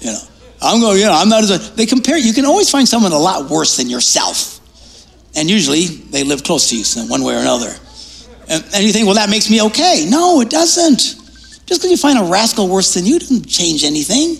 You 0.00 0.06
know, 0.08 0.20
I'm 0.60 0.80
going, 0.80 0.98
you 0.98 1.04
know, 1.04 1.12
I'm 1.12 1.28
not 1.28 1.44
as, 1.44 1.72
they 1.76 1.86
compare, 1.86 2.18
you 2.18 2.32
can 2.32 2.46
always 2.46 2.68
find 2.68 2.88
someone 2.88 3.12
a 3.12 3.18
lot 3.18 3.48
worse 3.48 3.76
than 3.76 3.88
yourself. 3.88 4.53
And 5.36 5.50
usually 5.50 5.86
they 5.86 6.24
live 6.24 6.44
close 6.44 6.70
to 6.70 6.76
you 6.76 6.84
in 7.02 7.08
one 7.08 7.22
way 7.22 7.34
or 7.34 7.38
another. 7.38 7.74
And, 8.48 8.64
and 8.74 8.84
you 8.84 8.92
think, 8.92 9.06
well, 9.06 9.16
that 9.16 9.30
makes 9.30 9.50
me 9.50 9.62
okay. 9.62 10.06
No, 10.08 10.40
it 10.40 10.50
doesn't. 10.50 10.98
Just 11.66 11.80
because 11.80 11.90
you 11.90 11.96
find 11.96 12.18
a 12.18 12.24
rascal 12.30 12.68
worse 12.68 12.94
than 12.94 13.06
you 13.06 13.18
doesn't 13.18 13.48
change 13.48 13.84
anything. 13.84 14.36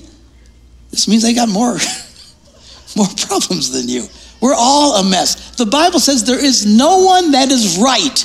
This 0.91 1.09
means 1.09 1.23
they 1.23 1.35
got 1.35 1.49
more, 1.49 1.73
more 2.97 3.09
problems 3.27 3.71
than 3.73 3.89
you. 3.89 4.07
We're 4.41 4.55
all 4.55 4.97
a 4.97 5.09
mess. 5.09 5.57
The 5.57 5.67
Bible 5.67 6.01
says 6.01 6.25
there 6.25 6.43
is 6.43 6.67
no 6.67 7.05
one 7.05 7.33
that 7.33 7.51
is 7.51 7.79
right. 7.79 8.19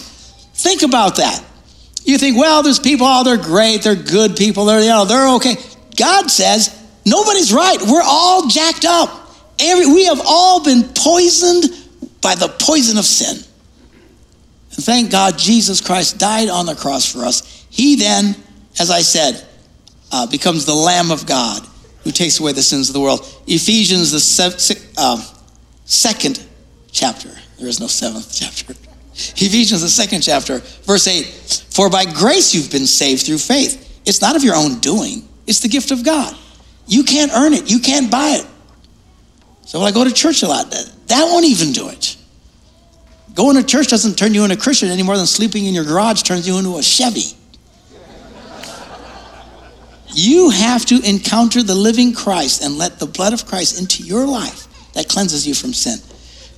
Think 0.54 0.82
about 0.82 1.16
that. 1.16 1.44
You 2.04 2.18
think, 2.18 2.38
well, 2.38 2.62
there's 2.62 2.80
people, 2.80 3.08
oh, 3.08 3.24
they're 3.24 3.38
great, 3.38 3.84
they're 3.84 3.96
good 3.96 4.36
people, 4.36 4.66
they're, 4.66 4.82
you 4.82 4.90
know, 4.90 5.06
they're 5.06 5.30
okay. 5.36 5.56
God 5.96 6.30
says 6.30 6.76
nobody's 7.06 7.54
right. 7.54 7.78
We're 7.82 8.04
all 8.04 8.48
jacked 8.48 8.86
up. 8.86 9.32
Every, 9.60 9.86
we 9.86 10.06
have 10.06 10.22
all 10.26 10.64
been 10.64 10.84
poisoned 10.94 11.66
by 12.22 12.36
the 12.36 12.48
poison 12.60 12.98
of 12.98 13.06
sin. 13.06 13.38
And 14.76 14.84
thank 14.84 15.12
God 15.12 15.38
Jesus 15.38 15.82
Christ 15.82 16.20
died 16.20 16.50
on 16.50 16.66
the 16.66 16.76
cross 16.76 17.12
for 17.12 17.26
us. 17.26 17.66
He 17.70 17.96
then, 17.96 18.36
as 18.80 18.92
I 18.92 19.02
said, 19.02 19.46
uh, 20.12 20.28
becomes 20.28 20.66
the 20.66 20.74
Lamb 20.74 21.12
of 21.12 21.26
God 21.26 21.66
who 22.04 22.12
takes 22.12 22.40
away 22.40 22.54
the 22.54 22.62
sins 22.62 22.90
of 22.90 22.94
the 22.94 23.00
world. 23.00 23.22
Ephesians, 23.48 24.12
the 24.12 24.20
se- 24.20 24.82
uh, 24.98 25.24
second 25.86 26.44
chapter. 26.92 27.30
There 27.58 27.68
is 27.68 27.80
no 27.80 27.88
seventh 27.88 28.34
chapter. 28.34 28.74
Ephesians, 29.14 29.82
the 29.82 29.90
second 29.90 30.22
chapter, 30.22 30.60
verse 30.84 31.08
8 31.08 31.26
For 31.72 31.90
by 31.90 32.06
grace 32.06 32.56
you've 32.56 32.72
been 32.72 32.88
saved 32.88 33.26
through 33.26 33.40
faith. 33.40 34.02
It's 34.06 34.22
not 34.22 34.36
of 34.36 34.44
your 34.44 34.56
own 34.56 34.80
doing, 34.80 35.28
it's 35.46 35.60
the 35.60 35.68
gift 35.68 35.92
of 35.92 36.04
God. 36.04 36.36
You 36.88 37.04
can't 37.04 37.32
earn 37.34 37.54
it, 37.54 37.70
you 37.70 37.80
can't 37.80 38.10
buy 38.10 38.40
it. 38.40 38.46
So 39.66 39.80
when 39.80 39.88
I 39.88 39.92
go 39.92 40.04
to 40.04 40.12
church 40.12 40.42
a 40.42 40.48
lot, 40.48 40.74
that, 41.10 41.26
won't 41.26 41.46
even 41.46 41.72
do 41.72 41.90
it. 41.90 42.16
Going 43.36 43.56
to 43.56 43.64
church 43.64 43.88
doesn't 43.88 44.18
turn 44.18 44.34
you 44.34 44.44
into 44.44 44.56
a 44.56 44.60
Christian 44.60 44.90
any 44.90 45.04
more 45.04 45.18
than 45.18 45.28
sleeping 45.28 45.66
in 45.66 45.74
your 45.74 45.86
garage 45.86 46.24
turns 46.24 46.48
you 46.48 46.58
into 46.58 46.78
a 46.78 46.84
Chevy. 46.84 47.36
You 50.14 50.50
have 50.50 50.86
to 50.88 51.00
encounter 51.08 51.62
the 51.62 51.76
living 51.76 52.14
Christ 52.14 52.64
and 52.64 52.78
let 52.78 53.00
the 53.00 53.06
blood 53.06 53.34
of 53.34 53.46
Christ 53.46 53.80
into 53.80 54.04
your 54.04 54.26
life 54.26 54.68
that 54.94 55.08
cleanses 55.08 55.48
you 55.48 55.54
from 55.54 55.74
sin. 55.74 56.00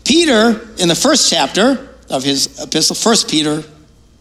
Peter, 0.06 0.70
in 0.78 0.88
the 0.88 0.96
first 0.96 1.30
chapter, 1.30 1.90
of 2.12 2.24
his 2.24 2.62
epistle, 2.62 2.96
First 2.96 3.30
Peter, 3.30 3.64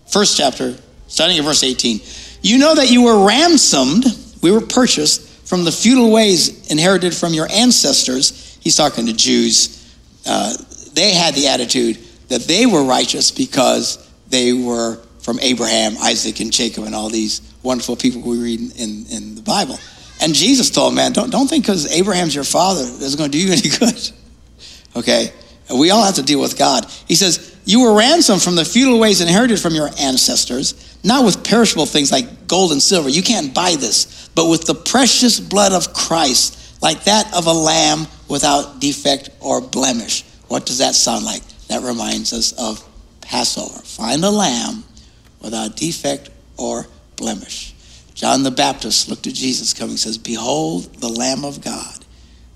first 0.06 0.36
chapter, 0.36 0.76
starting 1.08 1.38
at 1.38 1.44
verse 1.44 1.62
18. 1.62 2.00
You 2.42 2.58
know 2.58 2.74
that 2.74 2.90
you 2.90 3.02
were 3.02 3.26
ransomed, 3.26 4.04
we 4.42 4.50
were 4.50 4.60
purchased 4.60 5.28
from 5.46 5.64
the 5.64 5.72
futile 5.72 6.10
ways 6.10 6.70
inherited 6.70 7.14
from 7.14 7.34
your 7.34 7.48
ancestors. 7.50 8.58
He's 8.60 8.76
talking 8.76 9.06
to 9.06 9.12
Jews. 9.12 9.79
Uh, 10.26 10.54
they 10.94 11.12
had 11.12 11.34
the 11.34 11.48
attitude 11.48 11.98
that 12.28 12.42
they 12.42 12.66
were 12.66 12.84
righteous 12.84 13.30
because 13.30 14.08
they 14.28 14.52
were 14.52 14.96
from 15.22 15.38
Abraham, 15.40 15.96
Isaac, 15.98 16.40
and 16.40 16.52
Jacob, 16.52 16.84
and 16.84 16.94
all 16.94 17.08
these 17.08 17.40
wonderful 17.62 17.96
people 17.96 18.22
we 18.22 18.38
read 18.38 18.60
in, 18.76 19.06
in 19.10 19.34
the 19.34 19.42
Bible. 19.42 19.78
And 20.20 20.34
Jesus 20.34 20.70
told 20.70 20.94
man, 20.94 21.12
don't, 21.12 21.30
don't 21.30 21.48
think 21.48 21.64
because 21.64 21.90
Abraham's 21.90 22.34
your 22.34 22.44
father, 22.44 22.84
that's 22.84 23.14
going 23.14 23.30
to 23.30 23.38
do 23.38 23.44
you 23.44 23.52
any 23.52 23.68
good. 23.68 24.10
okay? 24.96 25.32
And 25.68 25.78
we 25.78 25.90
all 25.90 26.04
have 26.04 26.16
to 26.16 26.22
deal 26.22 26.40
with 26.40 26.58
God. 26.58 26.84
He 27.06 27.14
says, 27.14 27.56
You 27.64 27.82
were 27.82 27.96
ransomed 27.96 28.42
from 28.42 28.56
the 28.56 28.64
futile 28.64 28.98
ways 28.98 29.20
inherited 29.20 29.60
from 29.60 29.74
your 29.74 29.88
ancestors, 29.98 30.98
not 31.04 31.24
with 31.24 31.44
perishable 31.44 31.86
things 31.86 32.10
like 32.10 32.48
gold 32.48 32.72
and 32.72 32.82
silver. 32.82 33.08
You 33.08 33.22
can't 33.22 33.54
buy 33.54 33.76
this, 33.76 34.28
but 34.34 34.48
with 34.48 34.66
the 34.66 34.74
precious 34.74 35.40
blood 35.40 35.72
of 35.72 35.94
Christ, 35.94 36.82
like 36.82 37.04
that 37.04 37.32
of 37.34 37.46
a 37.46 37.52
lamb 37.52 38.06
without 38.30 38.80
defect 38.80 39.28
or 39.40 39.60
blemish. 39.60 40.24
What 40.48 40.64
does 40.64 40.78
that 40.78 40.94
sound 40.94 41.24
like? 41.26 41.42
That 41.66 41.82
reminds 41.82 42.32
us 42.32 42.52
of 42.52 42.82
Passover. 43.20 43.80
Find 43.80 44.24
a 44.24 44.30
lamb 44.30 44.84
without 45.42 45.76
defect 45.76 46.30
or 46.56 46.86
blemish. 47.16 47.74
John 48.14 48.42
the 48.42 48.50
Baptist 48.50 49.08
looked 49.08 49.26
at 49.26 49.34
Jesus 49.34 49.74
coming 49.74 49.92
and 49.92 50.00
says, 50.00 50.16
Behold 50.16 50.84
the 51.00 51.08
Lamb 51.08 51.44
of 51.44 51.62
God 51.62 52.04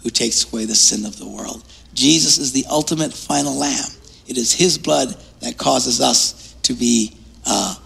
who 0.02 0.10
takes 0.10 0.52
away 0.52 0.64
the 0.64 0.74
sin 0.74 1.06
of 1.06 1.18
the 1.18 1.28
world. 1.28 1.64
Jesus 1.94 2.38
is 2.38 2.52
the 2.52 2.64
ultimate 2.68 3.12
final 3.12 3.54
lamb. 3.54 3.90
It 4.26 4.36
is 4.36 4.52
his 4.52 4.78
blood 4.78 5.16
that 5.40 5.56
causes 5.56 6.00
us 6.00 6.54
to 6.62 6.74
be 6.74 7.16
uh, 7.46 7.76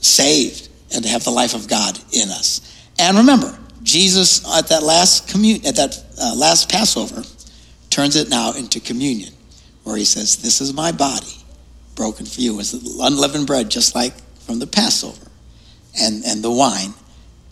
saved 0.00 0.68
and 0.94 1.02
to 1.04 1.10
have 1.10 1.24
the 1.24 1.30
life 1.30 1.54
of 1.54 1.68
God 1.68 1.98
in 2.12 2.28
us. 2.30 2.88
And 2.98 3.18
remember, 3.18 3.58
Jesus 3.82 4.46
at 4.56 4.68
that 4.68 4.82
last 4.82 5.28
commun- 5.28 5.66
at 5.66 5.76
that 5.76 6.02
uh, 6.20 6.34
last 6.36 6.70
Passover 6.70 7.22
turns 7.90 8.16
it 8.16 8.28
now 8.28 8.52
into 8.52 8.80
communion, 8.80 9.32
where 9.84 9.96
he 9.96 10.04
says, 10.04 10.36
"This 10.36 10.60
is 10.60 10.72
my 10.72 10.92
body, 10.92 11.36
broken 11.94 12.26
for 12.26 12.40
you." 12.40 12.58
It's 12.60 12.72
unleavened 12.72 13.46
bread, 13.46 13.70
just 13.70 13.94
like 13.94 14.14
from 14.40 14.58
the 14.58 14.66
Passover, 14.66 15.26
and 16.00 16.24
and 16.24 16.42
the 16.42 16.50
wine, 16.50 16.94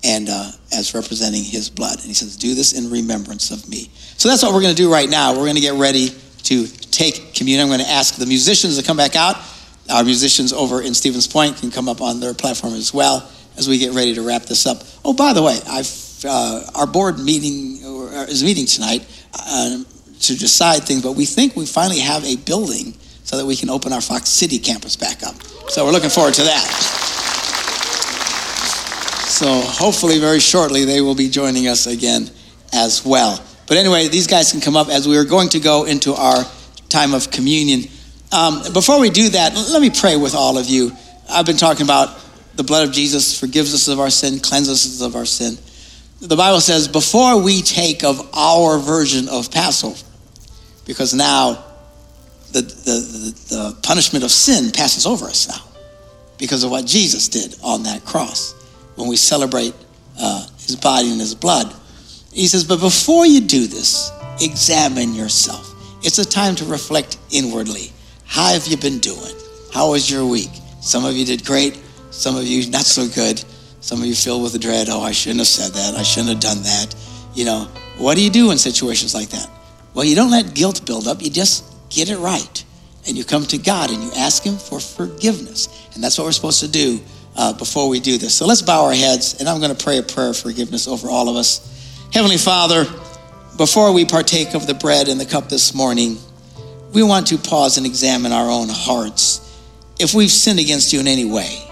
and 0.04 0.28
uh, 0.28 0.50
as 0.72 0.94
representing 0.94 1.42
his 1.42 1.68
blood. 1.68 1.98
And 1.98 2.06
he 2.06 2.14
says, 2.14 2.36
Do 2.36 2.54
this 2.54 2.72
in 2.72 2.90
remembrance 2.90 3.50
of 3.50 3.68
me. 3.68 3.90
So 4.16 4.28
that's 4.28 4.42
what 4.42 4.52
we're 4.52 4.62
going 4.62 4.74
to 4.74 4.82
do 4.82 4.92
right 4.92 5.08
now. 5.08 5.32
We're 5.32 5.44
going 5.44 5.56
to 5.56 5.60
get 5.60 5.74
ready 5.74 6.10
to 6.44 6.66
take 6.66 7.34
communion. 7.34 7.62
I'm 7.62 7.68
going 7.68 7.86
to 7.86 7.92
ask 7.92 8.16
the 8.16 8.26
musicians 8.26 8.78
to 8.78 8.84
come 8.84 8.96
back 8.96 9.16
out. 9.16 9.36
Our 9.90 10.04
musicians 10.04 10.52
over 10.52 10.82
in 10.82 10.94
Stevens 10.94 11.26
Point 11.26 11.56
can 11.58 11.70
come 11.70 11.88
up 11.88 12.00
on 12.00 12.20
their 12.20 12.34
platform 12.34 12.74
as 12.74 12.94
well 12.94 13.28
as 13.56 13.68
we 13.68 13.78
get 13.78 13.92
ready 13.92 14.14
to 14.14 14.22
wrap 14.22 14.44
this 14.44 14.66
up. 14.66 14.82
Oh, 15.04 15.12
by 15.12 15.32
the 15.32 15.42
way, 15.42 15.58
I've, 15.68 15.86
uh, 16.24 16.70
our 16.74 16.86
board 16.86 17.18
meeting 17.18 17.84
uh, 17.84 18.26
is 18.28 18.42
meeting 18.42 18.66
tonight 18.66 19.06
uh, 19.34 19.78
to 20.20 20.36
decide 20.36 20.84
things, 20.84 21.02
but 21.02 21.12
we 21.12 21.24
think 21.24 21.56
we 21.56 21.66
finally 21.66 22.00
have 22.00 22.24
a 22.24 22.36
building 22.36 22.94
so 23.24 23.36
that 23.36 23.46
we 23.46 23.56
can 23.56 23.70
open 23.70 23.92
our 23.92 24.00
Fox 24.00 24.28
City 24.28 24.58
campus 24.58 24.96
back 24.96 25.22
up. 25.22 25.34
So 25.70 25.84
we're 25.84 25.92
looking 25.92 26.10
forward 26.10 26.34
to 26.34 26.42
that. 26.42 26.64
So 29.28 29.60
hopefully, 29.60 30.18
very 30.18 30.40
shortly, 30.40 30.84
they 30.84 31.00
will 31.00 31.14
be 31.14 31.28
joining 31.28 31.68
us 31.68 31.86
again 31.86 32.28
as 32.72 33.06
well. 33.06 33.42
But 33.66 33.76
anyway, 33.76 34.08
these 34.08 34.26
guys 34.26 34.50
can 34.50 34.60
come 34.60 34.76
up 34.76 34.88
as 34.88 35.06
we 35.06 35.16
are 35.16 35.24
going 35.24 35.48
to 35.50 35.60
go 35.60 35.84
into 35.84 36.12
our 36.14 36.44
time 36.88 37.14
of 37.14 37.30
communion. 37.30 37.88
Um, 38.32 38.62
before 38.72 39.00
we 39.00 39.10
do 39.10 39.28
that, 39.30 39.54
let 39.54 39.80
me 39.80 39.90
pray 39.90 40.16
with 40.16 40.34
all 40.34 40.58
of 40.58 40.66
you. 40.66 40.92
I've 41.30 41.46
been 41.46 41.56
talking 41.56 41.84
about 41.84 42.20
the 42.56 42.64
blood 42.64 42.88
of 42.88 42.92
Jesus 42.92 43.38
forgives 43.38 43.72
us 43.72 43.88
of 43.88 44.00
our 44.00 44.10
sin, 44.10 44.40
cleanses 44.40 45.00
us 45.00 45.06
of 45.06 45.14
our 45.14 45.24
sin. 45.24 45.56
The 46.20 46.36
Bible 46.36 46.60
says, 46.60 46.86
before 46.86 47.42
we 47.42 47.62
take 47.62 48.04
of 48.04 48.28
our 48.34 48.78
version 48.78 49.28
of 49.28 49.50
Passover, 49.50 50.04
because 50.84 51.14
now 51.14 51.64
the, 52.52 52.60
the, 52.60 53.34
the, 53.48 53.78
punishment 53.82 54.24
of 54.24 54.30
sin 54.30 54.70
passes 54.72 55.06
over 55.06 55.26
us 55.26 55.48
now 55.48 55.64
because 56.36 56.62
of 56.62 56.70
what 56.70 56.84
Jesus 56.84 57.28
did 57.28 57.56
on 57.62 57.84
that 57.84 58.04
cross 58.04 58.52
when 58.96 59.08
we 59.08 59.16
celebrate 59.16 59.74
uh, 60.18 60.46
his 60.58 60.76
body 60.76 61.10
and 61.10 61.20
his 61.20 61.34
blood. 61.34 61.72
He 62.32 62.48
says, 62.48 62.64
but 62.64 62.80
before 62.80 63.24
you 63.24 63.40
do 63.40 63.66
this, 63.66 64.12
examine 64.42 65.14
yourself. 65.14 65.74
It's 66.04 66.18
a 66.18 66.28
time 66.28 66.54
to 66.56 66.64
reflect 66.66 67.16
inwardly. 67.30 67.92
How 68.26 68.52
have 68.52 68.66
you 68.66 68.76
been 68.76 68.98
doing? 68.98 69.34
How 69.72 69.92
was 69.92 70.10
your 70.10 70.26
week? 70.26 70.50
Some 70.82 71.04
of 71.04 71.16
you 71.16 71.24
did 71.24 71.46
great, 71.46 71.80
some 72.10 72.36
of 72.36 72.44
you 72.44 72.68
not 72.70 72.82
so 72.82 73.08
good. 73.08 73.42
Some 73.80 74.00
of 74.00 74.06
you 74.06 74.14
filled 74.14 74.42
with 74.42 74.52
the 74.52 74.58
dread. 74.58 74.88
Oh, 74.90 75.00
I 75.00 75.12
shouldn't 75.12 75.40
have 75.40 75.48
said 75.48 75.72
that. 75.72 75.98
I 75.98 76.02
shouldn't 76.02 76.30
have 76.30 76.40
done 76.40 76.62
that. 76.62 76.94
You 77.34 77.44
know, 77.44 77.68
what 77.98 78.16
do 78.16 78.22
you 78.22 78.30
do 78.30 78.50
in 78.50 78.58
situations 78.58 79.14
like 79.14 79.28
that? 79.30 79.48
Well, 79.94 80.04
you 80.04 80.14
don't 80.14 80.30
let 80.30 80.54
guilt 80.54 80.84
build 80.86 81.08
up. 81.08 81.22
You 81.22 81.30
just 81.30 81.64
get 81.90 82.10
it 82.10 82.18
right. 82.18 82.64
And 83.06 83.16
you 83.16 83.24
come 83.24 83.44
to 83.46 83.58
God 83.58 83.90
and 83.90 84.02
you 84.02 84.10
ask 84.16 84.42
Him 84.42 84.56
for 84.56 84.78
forgiveness. 84.80 85.88
And 85.94 86.04
that's 86.04 86.18
what 86.18 86.24
we're 86.24 86.32
supposed 86.32 86.60
to 86.60 86.68
do 86.68 87.00
uh, 87.36 87.52
before 87.54 87.88
we 87.88 88.00
do 88.00 88.18
this. 88.18 88.34
So 88.34 88.46
let's 88.46 88.62
bow 88.62 88.84
our 88.84 88.92
heads, 88.92 89.40
and 89.40 89.48
I'm 89.48 89.60
going 89.60 89.74
to 89.74 89.84
pray 89.84 89.98
a 89.98 90.02
prayer 90.02 90.30
of 90.30 90.36
forgiveness 90.36 90.86
over 90.86 91.08
all 91.08 91.28
of 91.28 91.36
us. 91.36 91.66
Heavenly 92.12 92.36
Father, 92.36 92.84
before 93.56 93.92
we 93.92 94.04
partake 94.04 94.54
of 94.54 94.66
the 94.66 94.74
bread 94.74 95.08
and 95.08 95.20
the 95.20 95.26
cup 95.26 95.48
this 95.48 95.74
morning, 95.74 96.18
we 96.92 97.02
want 97.02 97.28
to 97.28 97.38
pause 97.38 97.76
and 97.78 97.86
examine 97.86 98.32
our 98.32 98.50
own 98.50 98.68
hearts. 98.68 99.46
If 99.98 100.12
we've 100.12 100.30
sinned 100.30 100.58
against 100.58 100.92
you 100.92 101.00
in 101.00 101.06
any 101.06 101.24
way, 101.24 101.69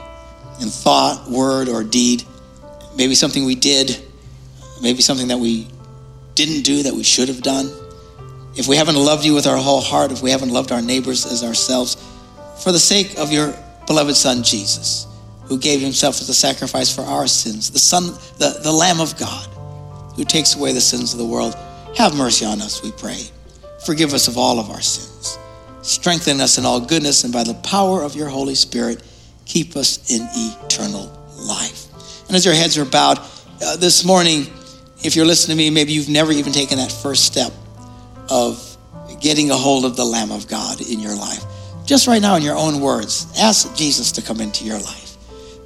in 0.61 0.69
thought, 0.69 1.31
word, 1.31 1.69
or 1.69 1.85
deed, 1.85 2.25
maybe 2.97 3.15
something 3.15 3.45
we 3.45 3.55
did, 3.55 4.01
maybe 4.83 5.03
something 5.03 5.29
that 5.29 5.39
we 5.39 5.69
didn't 6.35 6.63
do 6.63 6.85
that 6.85 6.95
we 6.95 7.03
should 7.03 7.29
have 7.29 7.43
done, 7.43 7.71
if 8.57 8.67
we 8.67 8.77
haven't 8.77 8.97
loved 8.97 9.25
you 9.25 9.35
with 9.35 9.47
our 9.47 9.57
whole 9.57 9.81
heart, 9.81 10.11
if 10.11 10.21
we 10.21 10.31
haven't 10.31 10.51
loved 10.51 10.73
our 10.73 10.83
neighbors 10.83 11.25
as 11.27 11.45
ourselves, 11.45 11.97
for 12.63 12.73
the 12.73 12.79
sake 12.79 13.17
of 13.19 13.31
your 13.31 13.55
beloved 13.87 14.17
Son, 14.17 14.43
Jesus, 14.43 15.07
who 15.45 15.59
gave 15.59 15.81
himself 15.81 16.21
as 16.21 16.29
a 16.29 16.35
sacrifice 16.35 16.95
for 16.95 17.03
our 17.03 17.27
sins, 17.27 17.71
the 17.71 17.79
Son, 17.79 18.07
the, 18.39 18.59
the 18.63 18.73
Lamb 18.73 19.01
of 19.01 19.17
God, 19.17 19.47
who 20.17 20.25
takes 20.25 20.57
away 20.57 20.73
the 20.73 20.81
sins 20.81 21.13
of 21.13 21.19
the 21.19 21.25
world. 21.25 21.55
Have 21.97 22.17
mercy 22.17 22.45
on 22.45 22.61
us, 22.61 22.83
we 22.83 22.91
pray. 22.93 23.23
Forgive 23.87 24.13
us 24.13 24.29
of 24.29 24.37
all 24.37 24.59
of 24.59 24.71
our 24.71 24.81
sins. 24.81 25.39
Strengthen 25.83 26.41
us 26.41 26.59
in 26.59 26.67
all 26.67 26.81
goodness, 26.81 27.25
and 27.25 27.33
by 27.33 27.45
the 27.45 27.55
power 27.55 28.03
of 28.03 28.17
your 28.17 28.29
Holy 28.29 28.55
Spirit, 28.55 29.03
keep 29.49 29.75
us 29.77 30.11
in 30.13 30.29
eternal 30.33 31.11
life. 31.35 31.87
And 32.29 32.37
as 32.37 32.45
your 32.45 32.55
heads 32.55 32.79
are 32.79 32.85
bowed, 32.85 33.19
uh, 33.65 33.77
this 33.77 34.05
morning, 34.05 34.47
if 35.03 35.17
you're 35.17 35.27
listening 35.27 35.57
to 35.57 35.65
me, 35.65 35.71
maybe 35.71 35.93
you've 35.93 36.09
never 36.09 36.31
even 36.31 36.53
taken 36.53 36.79
that 36.79 36.93
first 36.93 37.25
step 37.25 37.53
of 38.29 38.65
getting 39.21 39.51
a 39.51 39.57
hold 39.57 39.85
of 39.85 39.97
the 39.97 40.05
Lamb 40.05 40.31
of 40.31 40.47
God 40.47 40.81
in 40.81 41.01
your 41.01 41.17
life. 41.17 41.43
Just 41.87 42.07
right 42.07 42.21
now, 42.21 42.37
in 42.37 42.43
your 42.43 42.57
own 42.57 42.81
words, 42.81 43.27
ask 43.39 43.75
Jesus 43.75 44.13
to 44.13 44.23
come 44.23 44.41
into 44.41 44.65
your 44.65 44.79
life. 44.79 45.17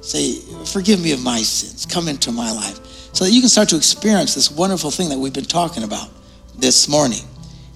Say, 0.01 0.39
Forgive 0.65 1.01
me 1.01 1.11
of 1.11 1.21
my 1.21 1.39
sins. 1.39 1.85
Come 1.85 2.07
into 2.07 2.31
my 2.31 2.51
life. 2.51 2.79
So 3.13 3.25
that 3.25 3.31
you 3.31 3.41
can 3.41 3.49
start 3.49 3.69
to 3.69 3.75
experience 3.75 4.33
this 4.33 4.49
wonderful 4.49 4.89
thing 4.89 5.09
that 5.09 5.19
we've 5.19 5.33
been 5.33 5.43
talking 5.43 5.83
about 5.83 6.09
this 6.57 6.87
morning. 6.87 7.23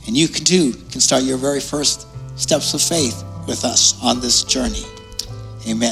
And 0.08 0.16
you 0.16 0.30
can 0.30 0.46
too 0.46 0.72
can 0.90 1.02
start 1.02 1.24
your 1.24 1.38
very 1.38 1.60
first 1.60 2.08
steps 2.40 2.74
of 2.74 2.82
faith 2.82 3.24
with 3.48 3.66
us 3.66 4.02
on 4.02 4.22
this 4.22 4.44
journey. 4.44 4.84
Amen. 5.68 5.86